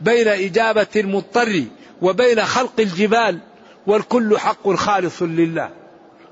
[0.00, 1.64] بين إجابة المضطر
[2.02, 3.38] وبين خلق الجبال
[3.86, 5.70] والكل حق خالص لله.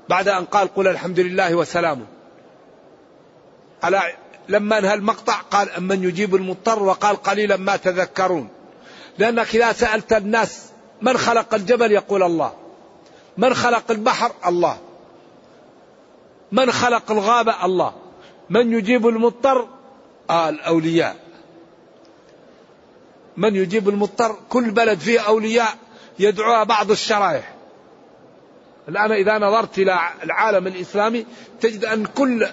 [0.09, 2.05] بعد أن قال قل الحمد لله وسلام.
[3.83, 4.01] على
[4.49, 8.49] لما انهى المقطع قال أمن يجيب المضطر وقال قليلا ما تذكرون.
[9.17, 10.65] لأنك إذا سألت الناس
[11.01, 12.66] من خلق الجبل يقول الله.
[13.37, 14.77] من خلق البحر؟ الله.
[16.51, 17.93] من خلق الغابة؟ الله.
[18.49, 19.67] من يجيب المضطر؟
[20.29, 21.15] آه الأولياء.
[23.37, 25.77] من يجيب المضطر؟ كل بلد فيه أولياء
[26.19, 27.53] يدعوها بعض الشرائح.
[28.89, 31.25] الآن إذا نظرت إلى العالم الإسلامي
[31.61, 32.47] تجد أن كل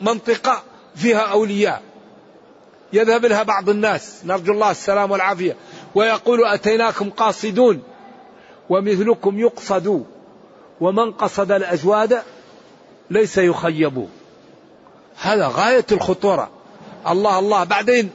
[0.00, 0.62] منطقة
[0.96, 1.82] فيها أولياء.
[2.92, 4.22] يذهب لها بعض الناس.
[4.24, 5.56] نرجو الله السلام والعافية.
[5.94, 7.82] ويقول أتيناكم قاصدون.
[8.72, 10.04] ومثلكم يقصد
[10.80, 12.22] ومن قصد الأجواد
[13.10, 14.08] ليس يخيب.
[15.20, 16.50] هذا غاية الخطورة.
[17.08, 17.64] الله الله.
[17.64, 18.10] بعدين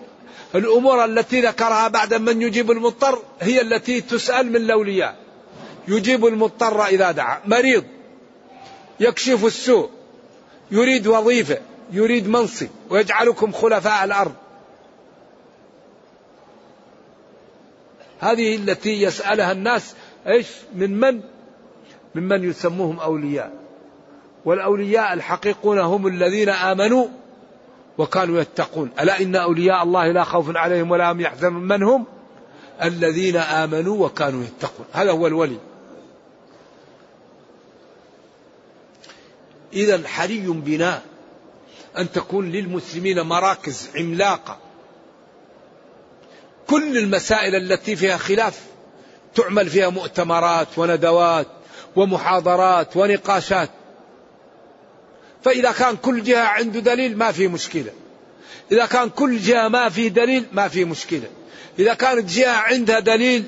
[0.55, 5.15] الأمور التي ذكرها بعد من يجيب المضطر هي التي تسأل من الأولياء.
[5.87, 7.41] يجيب المضطر إذا دعا.
[7.45, 7.83] مريض.
[8.99, 9.89] يكشف السوء.
[10.71, 11.57] يريد وظيفة.
[11.91, 12.67] يريد منصب.
[12.89, 14.33] ويجعلكم خلفاء الأرض.
[18.19, 19.93] هذه التي يسألها الناس
[20.27, 21.21] إيش؟ من من؟
[22.15, 23.51] ممن يسموهم أولياء.
[24.45, 27.07] والأولياء الحقيقون هم الذين آمنوا
[27.97, 28.91] وكانوا يتقون.
[28.99, 32.05] ألا إن أولياء الله لا خوف عليهم ولا هم يحزنون؟ من هم؟
[32.83, 34.85] الذين آمنوا وكانوا يتقون.
[34.93, 35.57] هذا هو الولي.
[39.73, 41.01] اذا حري بنا
[41.97, 44.57] أن تكون للمسلمين مراكز عملاقة.
[46.67, 48.63] كل المسائل التي فيها خلاف
[49.35, 51.47] تعمل فيها مؤتمرات وندوات
[51.95, 53.69] ومحاضرات ونقاشات.
[55.43, 57.91] فإذا كان كل جهة عنده دليل ما في مشكلة.
[58.71, 61.27] إذا كان كل جهة ما في دليل ما في مشكلة.
[61.79, 63.43] إذا كانت جهة عندها دليل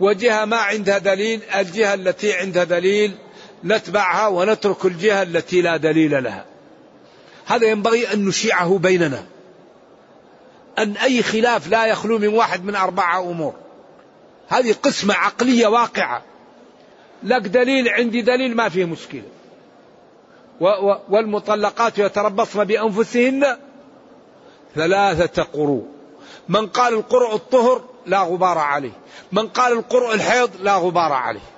[0.00, 3.14] وجهة ما عندها دليل الجهة التي عندها دليل
[3.64, 6.44] نتبعها ونترك الجهة التي لا دليل لها.
[7.46, 9.24] هذا ينبغي أن نشيعه بيننا.
[10.78, 13.54] أن أي خلاف لا يخلو من واحد من أربعة أمور.
[14.48, 16.22] هذه قسمة عقلية واقعة.
[17.22, 19.22] لك دليل عندي دليل ما فيه مشكلة.
[21.08, 23.56] والمطلقات يتربصن بأنفسهن
[24.74, 25.86] ثلاثة قروء.
[26.48, 28.92] من قال القرء الطهر لا غبار عليه.
[29.32, 31.48] من قال القرء الحيض لا غبار عليه.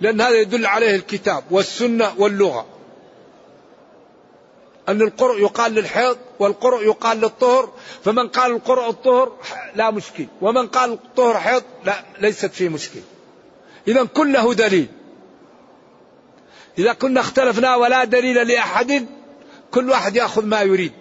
[0.00, 2.66] لأن هذا يدل عليه الكتاب والسنة واللغة.
[4.88, 7.72] أن القرء يقال للحيض والقرء يقال للطهر
[8.04, 9.32] فمن قال القرء الطهر
[9.74, 13.00] لا مشكل ومن قال الطهر حيض لا ليست فيه مشكل.
[13.88, 14.86] إذا كله دليل.
[16.78, 19.06] إذا كنا اختلفنا ولا دليل لأحد
[19.70, 20.92] كل واحد يأخذ ما يريد.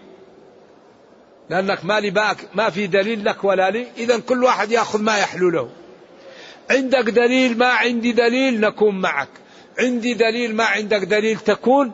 [1.49, 5.49] لأنك ما لي ما في دليل لك ولا لي إذا كل واحد يأخذ ما يحلو
[5.49, 5.69] له.
[6.71, 9.29] عندك دليل ما عندي دليل نكون معك.
[9.79, 11.93] عندي دليل ما عندك دليل تكون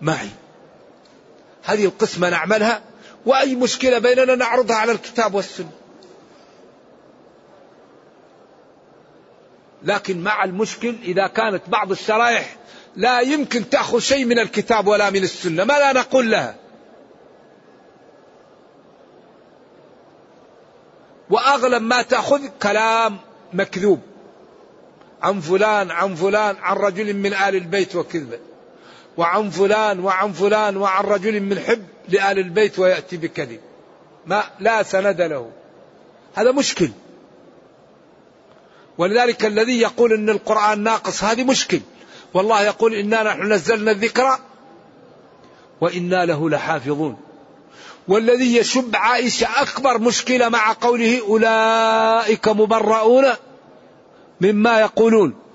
[0.00, 0.28] معي.
[1.66, 2.82] هذه القسمة نعملها
[3.26, 5.70] وأي مشكلة بيننا نعرضها على الكتاب والسنة.
[9.82, 12.56] لكن مع المشكل إذا كانت بعض الشرائح
[12.96, 16.56] لا يمكن تأخذ شيء من الكتاب ولا من السنة ما لا نقول لها.
[21.30, 23.18] وأغلب ما تأخذ كلام
[23.52, 24.00] مكذوب.
[25.22, 28.38] عن فلان عن فلان عن رجل من آل البيت وكذبة
[29.16, 33.60] وعن فلان وعن فلان وعن رجل من حب لآل البيت ويأتي بكذب.
[34.26, 35.50] ما لا سند له.
[36.34, 36.90] هذا مشكل.
[38.98, 41.80] ولذلك الذي يقول إن القرآن ناقص هذه مشكل.
[42.34, 44.38] والله يقول إنا نحن نزلنا الذكر
[45.80, 47.16] وإنا له لحافظون.
[48.08, 53.24] والذي يشب عائشة أكبر مشكلة مع قوله أولئك مبرؤون
[54.40, 55.45] مما يقولون.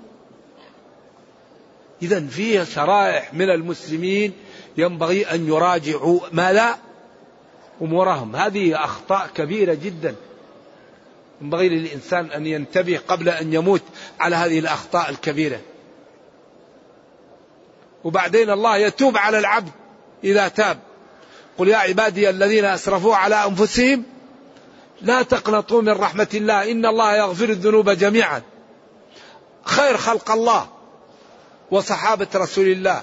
[2.02, 4.32] إذا فيه شرائح من المسلمين
[4.76, 6.76] ينبغي أن يراجعوا ما لا
[7.82, 8.36] أمورهم.
[8.36, 10.14] هذه أخطاء كبيرة جدا.
[11.40, 13.82] ينبغي للإنسان أن ينتبه قبل أن يموت
[14.20, 15.60] على هذه الأخطاء الكبيرة.
[18.04, 19.70] وبعدين الله يتوب على العبد
[20.24, 20.78] إذا تاب.
[21.58, 24.04] قل يا عبادي الذين أسرفوا على أنفسهم
[25.00, 28.42] لا تقنطوا من رحمة الله إن الله يغفر الذنوب جميعا.
[29.64, 30.81] خير خلق الله.
[31.72, 33.02] وصحابة رسول الله.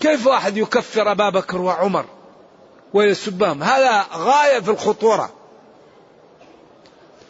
[0.00, 2.04] كيف واحد يكفر أبا بكر وعمر
[2.94, 5.32] ويسبهم؟ هذا غاية في الخطورة.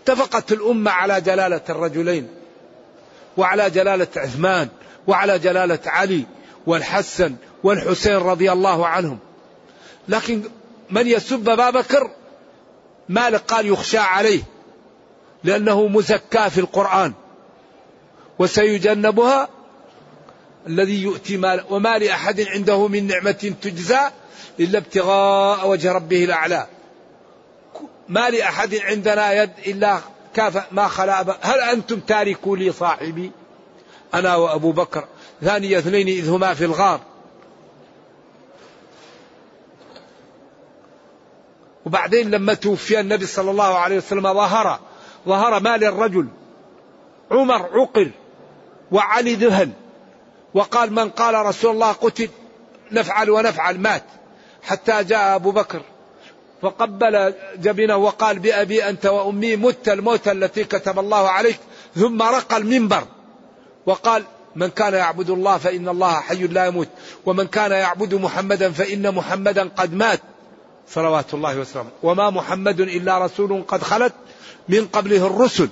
[0.03, 2.29] اتفقت الأمة على جلالة الرجلين
[3.37, 4.68] وعلى جلالة عثمان
[5.07, 6.24] وعلى جلالة علي
[6.66, 9.18] والحسن والحسين رضي الله عنهم.
[10.09, 10.42] لكن
[10.90, 12.11] من يسب أبا بكر؟
[13.09, 14.42] مالك قال يخشى عليه
[15.44, 17.12] لأنه مزكى في القرآن.
[18.38, 19.48] وسيجنبها
[20.66, 24.00] الذي يؤتي مال وما لأحد عنده من نعمة تجزى
[24.61, 26.66] إلا ابتغاء وجه ربه الأعلى.
[28.09, 29.98] ما لأحد عندنا يد إلا
[30.35, 33.31] كاف ما خلا هل أنتم تاركوا لي صاحبي؟
[34.14, 35.05] أنا وأبو بكر.
[35.42, 37.00] ثاني اثنين إذ هما في الغار.
[41.87, 44.81] وبعدين لما توفي النبي صلى الله عليه وسلم ظهر.
[45.29, 46.27] ظهر مال الرجل.
[47.31, 48.11] عمر عقر
[48.92, 49.70] وعلي ذهل
[50.54, 52.28] وقال من قال رسول الله قتل
[52.92, 54.04] نفعل ونفعل مات.
[54.62, 55.82] حتى جاء أبو بكر
[56.62, 61.58] فقبل جبينه وقال بأبي أنت وأمي مت الموت التي كتب الله عليك
[61.94, 63.04] ثم رقى المنبر.
[63.86, 64.24] وقال
[64.56, 66.88] من كان يعبد الله فإن الله حي لا يموت
[67.26, 70.20] ومن كان يعبد محمدا فإن محمدا قد مات.
[70.88, 71.90] صلوات الله وسلامه.
[72.02, 74.12] وما محمد إلا رسول قد خلت
[74.68, 75.68] من قبله الرسل.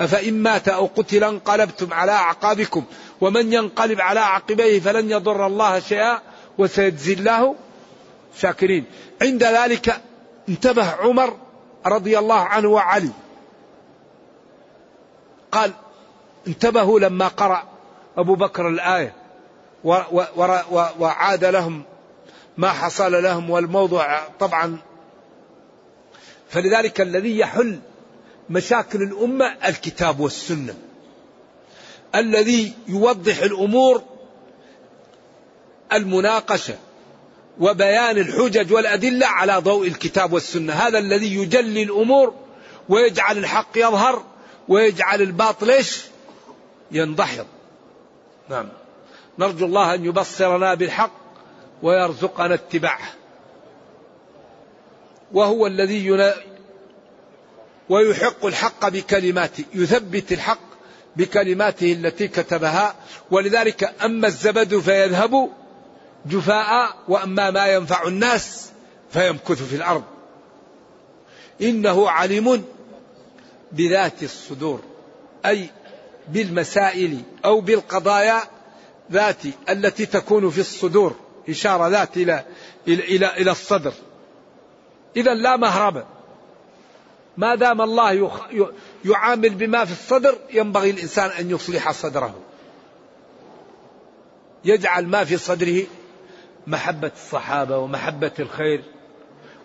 [0.00, 2.84] أفإن مات أو قتل انقلبتم على أعقابكم.
[3.20, 6.20] ومن ينقلب على عقبيه فلن يضر الله شيئا
[6.58, 7.54] وسيجزي الله
[8.38, 8.84] شاكرين.
[9.22, 10.00] عند ذلك
[10.48, 11.36] انتبه عمر
[11.86, 13.10] رضي الله عنه وعلي.
[15.52, 15.72] قال
[16.46, 17.62] انتبهوا لما قرأ
[18.16, 19.12] أبو بكر الآية
[20.98, 21.82] وعاد لهم
[22.56, 24.78] ما حصل لهم والموضوع طبعا.
[26.48, 27.80] فلذلك الذي يحل
[28.50, 30.74] مشاكل الأمة الكتاب والسنة.
[32.16, 34.02] الذي يوضح الأمور
[35.92, 36.74] المناقشة
[37.60, 40.72] وبيان الحجج والأدلة على ضوء الكتاب والسنة.
[40.72, 42.34] هذا الذي يجلي الأمور
[42.88, 44.24] ويجعل الحق يظهر
[44.68, 46.00] ويجعل الباطل إيش؟
[46.90, 47.46] ينضحض.
[48.48, 48.68] نعم.
[49.38, 51.12] نرجو الله أن يبصرنا بالحق
[51.82, 53.08] ويرزقنا اتباعه.
[55.32, 56.06] وهو الذي
[57.88, 60.65] ويحق الحق بكلماته يثبت الحق
[61.16, 62.94] بكلماته التي كتبها.
[63.30, 65.50] ولذلك أما الزبد فيذهب
[66.26, 68.70] جفاء وأما ما ينفع الناس
[69.10, 70.04] فيمكث في الأرض.
[71.62, 72.64] إنه عليم
[73.72, 74.80] بذات الصدور
[75.46, 75.70] أي
[76.28, 78.40] بالمسائل أو بالقضايا
[79.12, 81.16] ذات التي تكون في الصدور
[81.48, 82.44] إشارة ذات إلى
[82.88, 83.92] إلى إلى, إلى الصدر.
[85.16, 86.04] إذا لا مهرب.
[87.36, 88.30] ما دام الله
[89.06, 92.34] يعامل بما في الصدر ينبغي الإنسان أن يصلح صدره.
[94.64, 95.82] يجعل ما في صدره
[96.66, 98.84] محبة الصحابة ومحبة الخير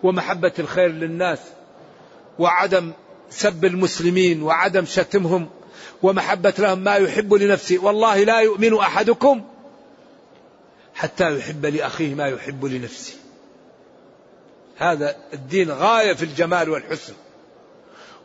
[0.04, 1.40] ومحبة الخير للناس
[2.40, 2.92] وعدم
[3.30, 5.50] سب المسلمين وعدم شتمهم
[6.04, 7.80] ومحبة لهم ما يحب لنفسه.
[7.80, 9.42] والله لا يؤمن أحدكم
[10.94, 13.14] حتى يحب لأخيه ما يحب لنفسه.
[14.78, 17.14] هذا الدين غاية في الجمال والحسن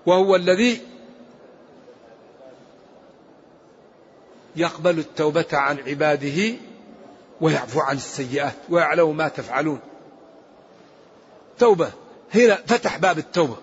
[0.07, 0.81] وهو الذي
[4.57, 6.55] يقبل التوبة عن عباده
[7.41, 9.81] ويعفو عن السيئات ويعلم ما تفعلون.
[11.59, 11.93] توبة.
[12.35, 13.57] هنا فتح باب التوبة.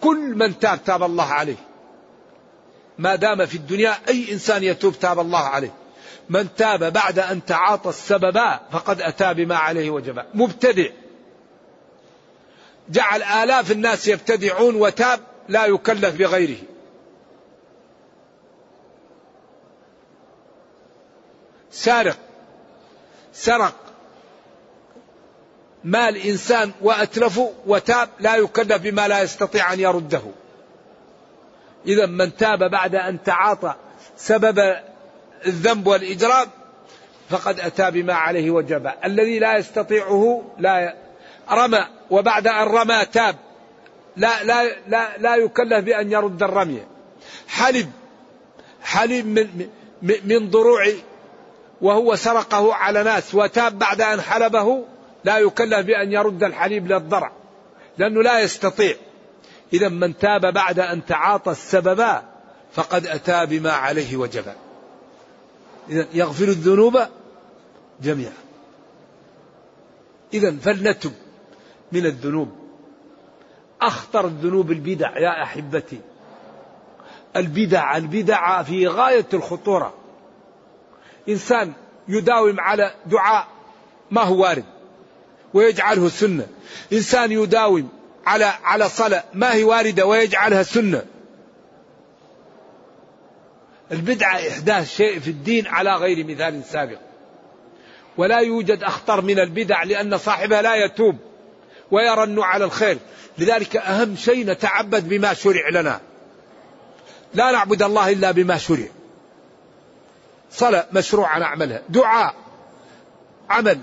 [0.00, 1.56] كل من تاب تاب الله عليه.
[2.98, 5.72] ما دام في الدنيا أي إنسان يتوب تاب الله عليه.
[6.28, 8.40] من تاب بعد أن تعاطى السبب
[8.72, 10.24] فقد أتى بما عليه وجب.
[10.34, 10.86] مبتدع.
[12.90, 16.58] جعل آلاف الناس يبتدعون وتاب لا يكلف بغيره.
[21.70, 22.18] سارق
[23.32, 23.74] سرق.
[25.84, 30.22] مال إنسان وأتلفه وتاب لا يكلف بما لا يستطيع أن يرده.
[31.86, 33.74] إذا من تاب بعد أن تعاطى
[34.16, 34.76] سبب
[35.46, 36.46] الذنب والإجرام
[37.30, 38.90] فقد أتى بما عليه وجب.
[39.04, 40.94] الذي لا يستطيعه لا
[41.50, 43.36] رمى وبعد أن رمى تاب.
[44.16, 46.82] لا لا لا لا يكلف بأن يرد الرمي.
[47.48, 47.90] حلب
[48.82, 49.70] حلب من
[50.02, 50.92] من ضروع
[51.82, 54.84] وهو سرقه على ناس وتاب بعد أن حلبه
[55.24, 57.32] لا يكلف بأن يرد الحليب للضرع
[57.98, 58.96] لأنه لا يستطيع.
[59.72, 62.06] إذا من تاب بعد أن تعاطى السبب
[62.72, 64.44] فقد أتى بما عليه وجب.
[65.88, 66.98] إذا يغفر الذنوب
[68.02, 68.32] جميعا.
[70.34, 71.12] إذا فلنتب
[71.92, 72.48] من الذنوب.
[73.82, 76.00] أخطر الذنوب البدع يا أحبتي.
[77.36, 79.94] البدع البدع في غاية الخطورة.
[81.28, 81.72] إنسان
[82.08, 83.46] يداوم على دعاء
[84.10, 84.64] ما هو وارد
[85.54, 86.46] ويجعله سنة.
[86.92, 87.88] إنسان يداوم
[88.26, 91.04] على على صلاة ما هي واردة ويجعلها سنة.
[93.92, 96.98] البدعة إحداث شيء في الدين على غير مثال سابق.
[98.16, 101.16] ولا يوجد أخطر من البدع لأن صاحبها لا يتوب
[101.90, 102.98] ويرن على الخير.
[103.38, 106.00] لذلك أهم شيء نتعبد بما شرع لنا.
[107.34, 108.86] لا نعبد الله إلا بما شرع.
[110.50, 112.34] صلاة مشروع نعملها دعاء
[113.50, 113.78] عمل.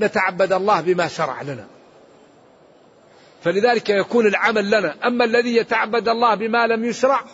[0.00, 1.66] نتعبد الله بما شرع لنا.
[3.44, 4.94] فلذلك يكون العمل لنا.
[5.04, 7.24] أما الذي يتعبد الله بما لم يشرع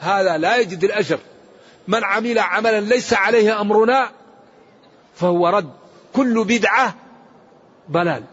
[0.00, 1.18] هذا لا يجد الأجر.
[1.88, 4.10] من عمل عملا ليس عليه أمرنا
[5.14, 5.70] فهو رد.
[6.14, 6.94] كل بدعة
[7.90, 8.24] ضلال.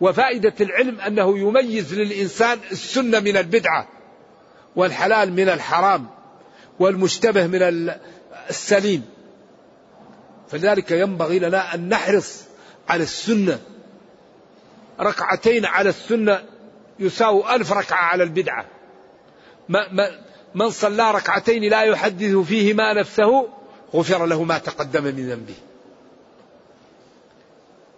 [0.00, 3.88] وفائدة العلم أنه يميز للإنسان السنة من البدعة
[4.76, 6.06] والحلال من الحرام.
[6.78, 7.90] والمشتبه من
[8.50, 9.04] السليم.
[10.48, 12.44] فلذلك ينبغي لنا أن نحرص
[12.88, 13.60] على السنة.
[15.00, 16.42] ركعتين على السنة
[16.98, 18.66] يساوي ألف ركعة على البدعة.
[19.68, 20.20] ما ما
[20.54, 23.48] من صلى ركعتين لا يحدث فيهما نفسه
[23.94, 25.54] غفر له ما تقدم من ذنبه.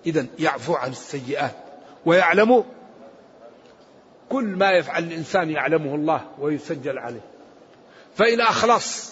[0.07, 1.57] إذا يعفو عن السيئات
[2.07, 2.65] ويعلم
[4.29, 7.36] كل ما يفعل الإنسان يعلمه الله ويسجل عليه.
[8.17, 9.11] فإن أخلص.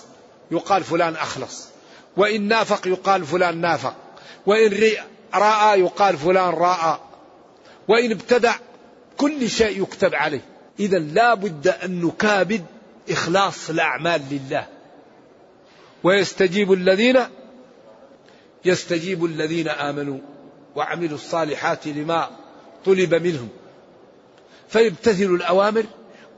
[0.51, 1.69] يقال فلان أخلص.
[2.17, 3.95] وإن نافق يقال فلان نافق.
[4.47, 4.91] وإن
[5.35, 6.99] رأى يقال فلان رأى.
[7.89, 8.55] وإن ابتدع
[9.17, 10.41] كل شيء يكتب عليه.
[10.81, 12.65] إذا لا بد أن نكابد
[13.11, 14.67] إخلاص الأعمال لله.
[16.05, 17.19] ويستجيب الذين
[18.65, 20.19] يستجيب الذين آمنوا
[20.77, 22.31] وعملوا الصالحات لما
[22.85, 23.49] طلب منهم.
[24.69, 25.85] فيمتثلوا الأوامر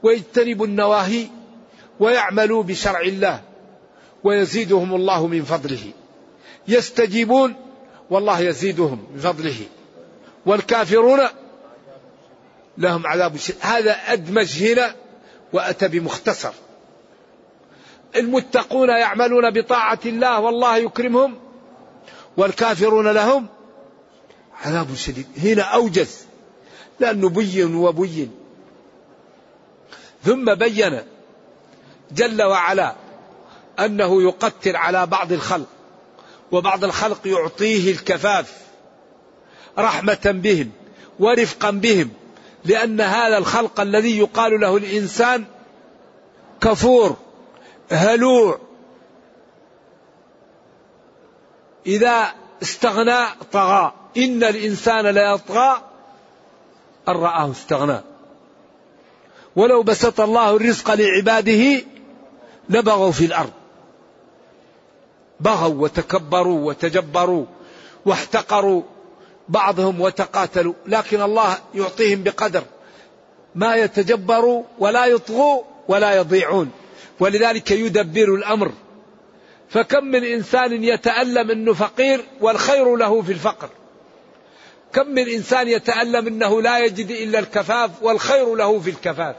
[0.03, 1.27] ويجتنبوا النواهي
[1.99, 3.41] ويعملوا بشرع الله
[4.23, 5.91] ويزيدهم الله من فضله.
[6.67, 7.55] يستجيبون
[8.09, 9.59] والله يزيدهم من فضله.
[10.45, 11.19] والكافرون
[12.77, 13.57] لهم عذاب شديد.
[13.61, 14.95] هذا أدمج هنا
[15.53, 16.51] وأتى بمختصر.
[18.15, 21.35] المتقون يعملون بطاعة الله والله يكرمهم
[22.37, 23.47] والكافرون لهم
[24.65, 25.27] عذاب شديد.
[25.37, 26.25] هنا أوجز
[26.99, 28.31] لأنه بين وبين.
[30.23, 31.01] ثم بين
[32.11, 32.95] جل وعلا
[33.79, 35.67] أنه يقتل على بعض الخلق
[36.51, 38.57] وبعض الخلق يعطيه الكفاف
[39.79, 40.71] رحمة بهم
[41.19, 42.09] ورفقا بهم
[42.65, 45.45] لأن هذا الخلق الذي يقال له الإنسان
[46.61, 47.17] كفور
[47.91, 48.59] هلوع.
[51.85, 52.31] إذا
[52.61, 55.81] استغنى طغى إن الإنسان ليطغى
[57.07, 58.01] أن رآه استغنى.
[59.55, 61.83] ولو بسط الله الرزق لعباده
[62.69, 63.51] لبغوا في الأرض.
[65.39, 67.45] بغوا وتكبروا وتجبروا
[68.05, 68.83] واحتقروا
[69.49, 72.63] بعضهم وتقاتلوا لكن الله يعطيهم بقدر.
[73.55, 76.71] ما يتجبروا ولا يطغوا ولا يضيعون.
[77.19, 78.71] ولذلك يدبر الأمر.
[79.69, 83.69] فكم من إنسان يتألم إنه فقير والخير له في الفقر.
[84.93, 89.35] كم من إنسان يتألم أنه لا يجد إلا الكفاف والخير له في الكفاف.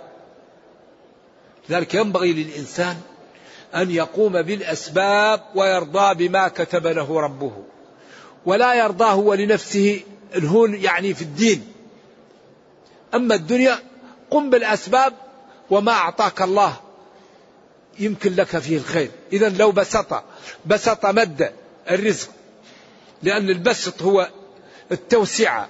[1.69, 2.97] لذلك ينبغي للإنسان
[3.75, 7.53] أن يقوم بالأسباب ويرضى بما كتب له ربه.
[8.47, 10.03] ولا يرضى هو لنفسه
[10.35, 11.73] الهون يعني في الدين.
[13.15, 13.79] أما الدنيا
[14.31, 15.13] قم بالأسباب
[15.71, 16.77] وما أعطاك الله.
[17.99, 19.11] يمكن لك فيه الخير.
[19.33, 20.23] إذا لو بسط
[20.67, 21.53] بسط مد
[21.91, 22.29] الرزق
[23.23, 24.29] لأن البسط هو
[24.93, 25.69] التوسعة.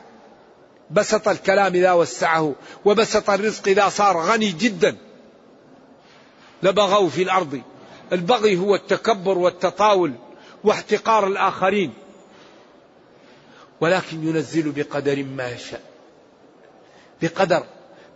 [0.91, 4.97] بسط الكلام إذا وسعه وبسط الرزق إذا صار غني جدا.
[6.63, 7.63] لبغوا في الأرض.
[8.13, 10.13] البغي هو التكبر والتطاول
[10.65, 11.93] واحتقار الآخرين
[13.81, 15.83] ولكن ينزل بقدر ما يشاء
[17.23, 17.65] بقدر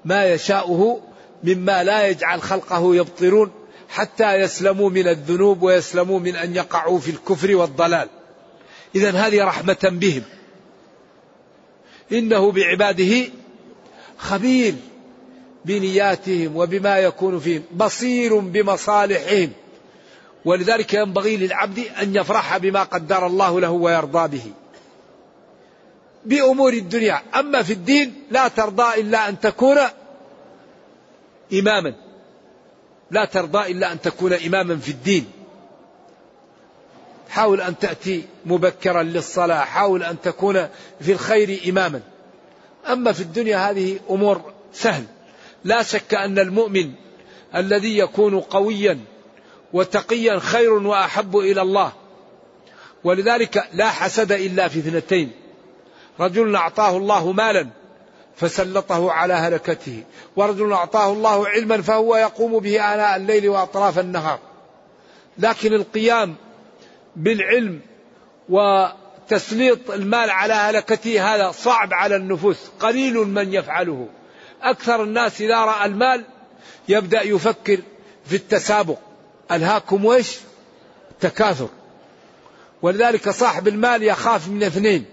[0.05, 1.03] ما يشاؤه
[1.45, 3.51] مما لا يجعل خلقه يبطرون
[3.89, 8.09] حتى يسلموا من الذنوب ويسلموا من أن يقعوا في الكفر والضلال.
[8.95, 10.23] اذا هذه رحمة بهم.
[12.13, 13.25] إنه بعباده
[14.19, 14.75] خبير
[15.65, 19.53] بنياتهم وبما يكون فيهم، بصير بمصالحهم.
[20.45, 24.53] ولذلك ينبغي للعبد أن يفرح بما قدر الله له ويرضى به.
[26.25, 29.79] بأمور الدنيا، أما في الدين لا ترضى إلا أن تكون
[31.53, 31.95] إماما.
[33.11, 35.27] لا ترضى إلا أن تكون إماما في الدين.
[37.29, 39.65] حاول أن تأتي مبكرا للصلاة.
[39.65, 40.69] حاول أن تكون
[41.01, 42.01] في الخير إماما.
[42.87, 45.05] أما في الدنيا هذه أمور سهل.
[45.65, 46.93] لا شك أن المؤمن
[47.55, 48.99] الذي يكون قويا
[49.73, 51.93] وتقيا خير وأحب إلى الله.
[53.05, 55.33] ولذلك لا حسد إلا في اثنتين.
[56.21, 57.69] رجل أعطاه الله مالا
[58.37, 60.05] فسلطه على هلكته.
[60.37, 64.39] ورجل أعطاه الله علما فهو يقوم به آناء الليل وأطراف النهار.
[65.39, 66.35] لكن القيام
[67.17, 67.81] بالعلم
[68.49, 72.59] وتسليط المال على هلكته هذا صعب على النفوس.
[72.81, 74.09] قليل من يفعله.
[74.63, 76.25] أكثر الناس إذا رأى المال
[76.89, 77.79] يبدأ يفكر
[78.25, 78.99] في التسابق.
[79.53, 80.39] ألهاكم ويش
[81.21, 81.69] تكاثر.
[82.83, 85.05] ولذلك صاحب المال يخاف من اثنين.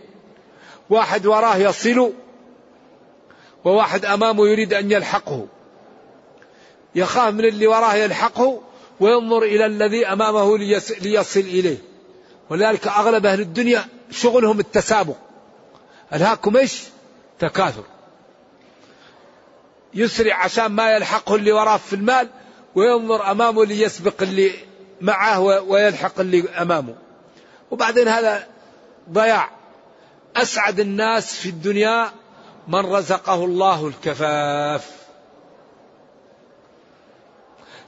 [0.90, 2.14] واحد وراه يصل
[3.66, 5.48] وواحد أمامه يريد أن يلحقه.
[6.96, 8.62] يخاف من اللي وراه يلحقه
[9.00, 10.58] وينظر إلى الذي أمامه
[11.02, 11.78] ليصل إليه.
[12.50, 15.16] ولذلك أغلب أهل الدنيا شغلهم التسابق.
[16.14, 16.84] ألهاكم إيش؟
[17.40, 17.84] تكاثر.
[19.94, 22.30] يسرع عشان ما يلحقه اللي وراه في المال
[22.80, 24.52] وينظر أمامه ليسبق اللي
[25.02, 26.96] معه ويلحق اللي أمامه.
[27.72, 28.48] وبعدين هذا
[29.12, 29.50] ضياع.
[30.36, 32.12] أسعد الناس في الدنيا
[32.68, 34.92] من رزقه الله الكفاف.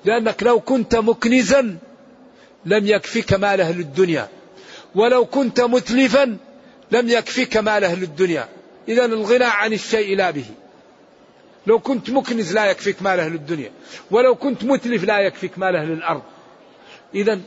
[0.06, 1.78] لأنك لو كنت مكنزا
[2.66, 4.28] لم يكفيك مال أهل الدنيا.
[4.96, 6.38] ولو كنت متلفا
[6.92, 8.50] لم يكفيك مال أهل الدنيا.
[8.88, 10.46] إذا الغنى عن الشيء لا به.
[11.68, 13.72] لو كنت مكنز لا يكفيك مال أهل الدنيا
[14.12, 16.22] ولو كنت متلف لا يكفيك مال أهل الأرض.
[17.16, 17.40] إذا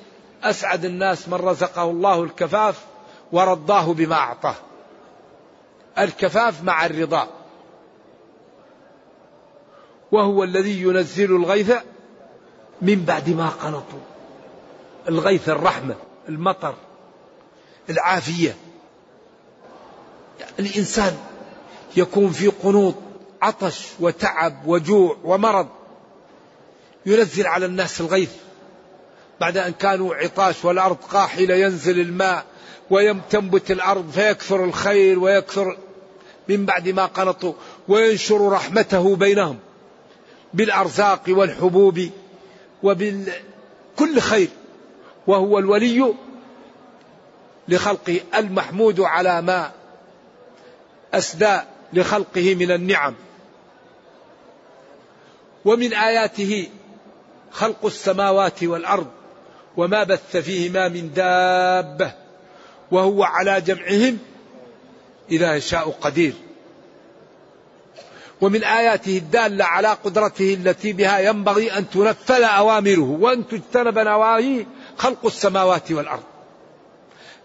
[0.43, 2.85] أسعد الناس من رزقه الله الكفاف
[3.33, 4.55] ورضاه بما أعطاه.
[5.99, 7.29] الكفاف مع الرضا.
[10.13, 11.73] وهو الذي ينزل الغيث
[12.83, 14.01] من بعد ما قنطوا.
[15.09, 15.95] الغيث الرحمة
[16.29, 16.75] المطر
[17.91, 18.57] العافية.
[20.59, 21.17] الإنسان
[21.97, 22.95] يكون في قنوط.
[23.45, 25.69] عطش وتعب وجوع ومرض
[27.07, 28.31] ينزل على الناس الغيث
[29.41, 32.45] بعد أن كانوا عطاش والأرض قاحلة ينزل الماء
[32.91, 35.77] وتنبت الأرض فيكثر الخير ويكثر
[36.49, 37.53] من بعد ما قنطوا
[37.89, 39.59] وينشر رحمته بينهم
[40.55, 42.11] بالأرزاق والحبوب
[42.83, 44.49] وبكل خير.
[45.27, 46.15] وهو الولي
[47.69, 49.73] لخلقه المحمود على ما
[51.15, 51.61] أسدى
[51.93, 53.15] لخلقه من النعم.
[55.65, 56.69] ومن آياته
[57.51, 59.07] خلق السماوات والأرض
[59.77, 62.13] وما بث فيهما من دابة
[62.91, 64.19] وهو على جمعهم
[65.31, 66.33] إذا يشاء قدير.
[68.41, 75.27] ومن آياته الدالة على قدرته التي بها ينبغي أن تنفذ أوامره وأن تجتنب نواهيه خلق
[75.27, 76.23] السماوات والأرض.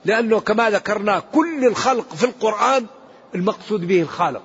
[0.06, 2.86] لأنه كما ذكرنا كل الخلق في القرآن
[3.36, 4.42] المقصود به الخالق.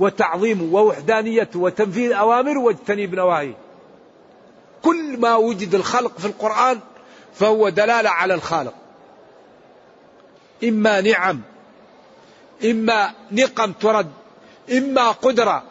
[0.00, 3.54] وتعظيمه ووحدانيته وتنفيذ أوامره واجتناب نواهيه
[4.82, 6.80] كل ما وجد الخلق في القرآن
[7.34, 8.74] فهو دلالة على الخالق.
[10.64, 11.40] إما نعم
[12.64, 14.10] إما نقم ترد
[14.72, 15.62] إما قدرة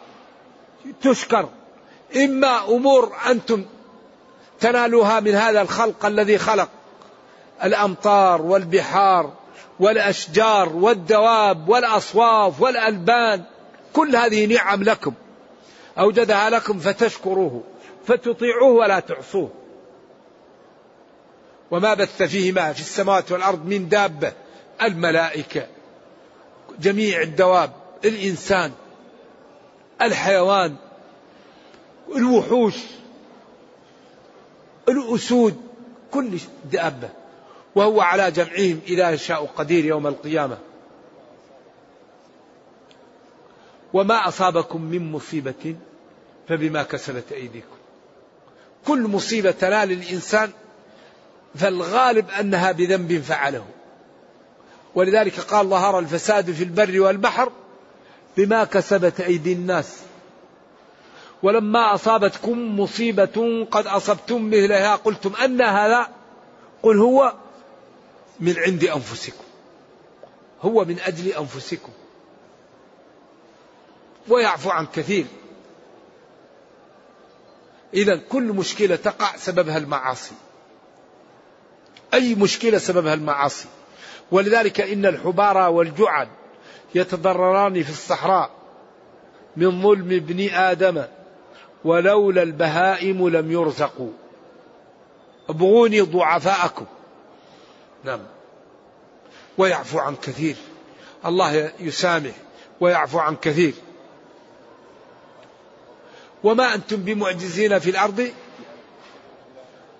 [1.02, 1.48] تشكر
[2.16, 3.64] إما أمور أنتم
[4.60, 6.68] تنالوها من هذا الخلق الذي خلق.
[7.64, 9.32] الأمطار والبحار
[9.80, 13.44] والأشجار والدواب والأصواف والألبان.
[13.92, 15.12] كل هذه نعم لكم.
[15.98, 17.62] أوجدها لكم فتشكروه
[18.06, 19.50] فتطيعوه ولا تعصوه.
[21.70, 24.32] وما بث فيهما في السماوات والأرض من دابة
[24.82, 25.66] الملائكة
[26.80, 27.72] جميع الدواب
[28.04, 28.72] الإنسان
[30.02, 30.76] الحيوان
[32.16, 32.74] الوحوش
[34.88, 35.56] الأسود
[36.10, 36.38] كل
[36.72, 37.08] دابة.
[37.74, 40.58] وهو على جمعهم إذا يشاء قدير يوم القيامة.
[43.92, 45.76] وما أصابكم من مصيبة
[46.48, 47.76] فبما كسبت أيديكم.
[48.86, 50.50] كل مصيبة تنال الإنسان
[51.54, 53.64] فالغالب أنها بذنب فعله.
[54.94, 57.52] ولذلك قال ظهر الفساد في البر والبحر
[58.36, 59.96] بما كسبت أيدي الناس.
[61.42, 66.08] ولما أصابتكم مصيبة قد أصبتم مثلها قلتم أن هذا
[66.82, 67.34] قل هو
[68.40, 69.44] من عند أنفسكم.
[70.62, 71.92] هو من أجل أنفسكم.
[74.30, 75.26] ويعفو عن كثير.
[77.94, 80.34] إذا كل مشكلة تقع سببها المعاصي.
[82.14, 83.68] أي مشكلة سببها المعاصي؟
[84.30, 86.28] ولذلك إن الحبارى والجعد
[86.94, 88.50] يتضرران في الصحراء
[89.56, 91.04] من ظلم ابن آدم
[91.84, 94.12] ولولا البهائم لم يرزقوا.
[95.48, 96.86] أبغوني ضعفاءكم.
[98.04, 98.20] نعم.
[99.58, 100.56] ويعفو عن كثير.
[101.26, 102.34] الله يسامح.
[102.80, 103.74] ويعفو عن كثير.
[106.44, 108.30] وما أنتم بمعجزين في الأرض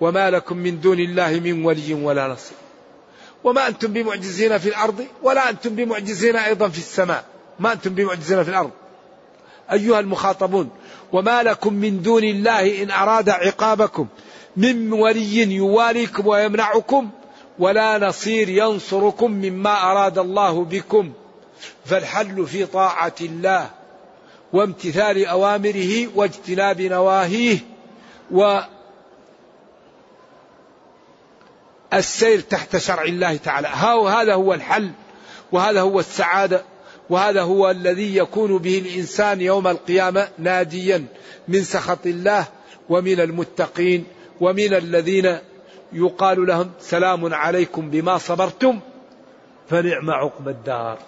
[0.01, 2.57] وما لكم من دون الله من ولي ولا نصير.
[3.45, 7.25] وما أنتم بمعجزين في الأرض ولا أنتم بمعجزين أيضا في السماء.
[7.59, 8.71] ما أنتم بمعجزين في الأرض.
[9.73, 10.71] أيها المخاطبون
[11.13, 14.07] وما لكم من دون الله إن أراد عقابكم
[14.57, 17.11] من ولي يواليكم ويمنعكم
[17.59, 21.13] ولا نصير ينصركم مما أراد الله بكم.
[21.85, 23.80] فالحل في طاعة الله.
[24.53, 27.59] وامتثال أوامره واجتناب نواهيه
[28.31, 28.61] و
[31.93, 33.69] السير تحت شرع الله تعالى.
[34.09, 34.91] هذا هو الحل
[35.53, 36.65] وهذا هو السعادة
[37.11, 41.07] وهذا هو الذي يكون به الإنسان يوم القيامة ناديا
[41.49, 42.47] من سخط الله
[42.89, 44.07] ومن المتقين
[44.41, 45.39] ومن الذين
[45.93, 48.81] يقال لهم سلام عليكم بما صبرتم
[49.69, 50.99] فنعم عقب الدار.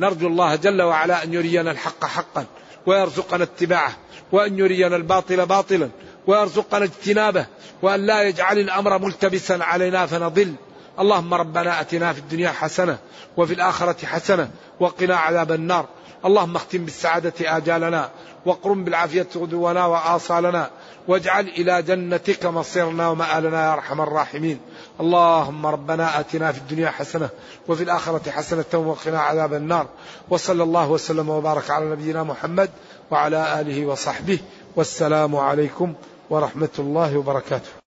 [0.00, 2.44] نرجو الله جل وعلا أن يرينا الحق حقا
[2.86, 3.92] ويرزقنا اتباعه
[4.32, 5.88] وأن يرينا الباطل باطلا
[6.26, 7.46] ويرزقنا اجتنابه
[7.82, 10.54] وأن لا يجعل الأمر ملتبسا علينا فنضل.
[11.00, 12.98] اللهم ربنا أتنا في الدنيا حسنة
[13.36, 15.86] وفي الآخرة حسنة وقنا عذاب النار.
[16.24, 18.10] اللهم اختم بالسعادة آجالنا
[18.46, 20.70] وقرم بالعافية غدونا وآصالنا
[21.08, 24.60] واجعل إلى جنتك مصيرنا ومآلنا يا أرحم الراحمين.
[25.00, 27.28] اللهم ربنا آتنا في الدنيا حسنة
[27.68, 29.86] وفي الآخرة حسنة وقنا عذاب النار.
[30.28, 32.70] وصلى الله وسلم وبارك على نبينا محمد
[33.10, 34.38] وعلى آله وصحبه.
[34.76, 35.94] والسلام عليكم
[36.30, 37.77] ورحمة الله وبركاته.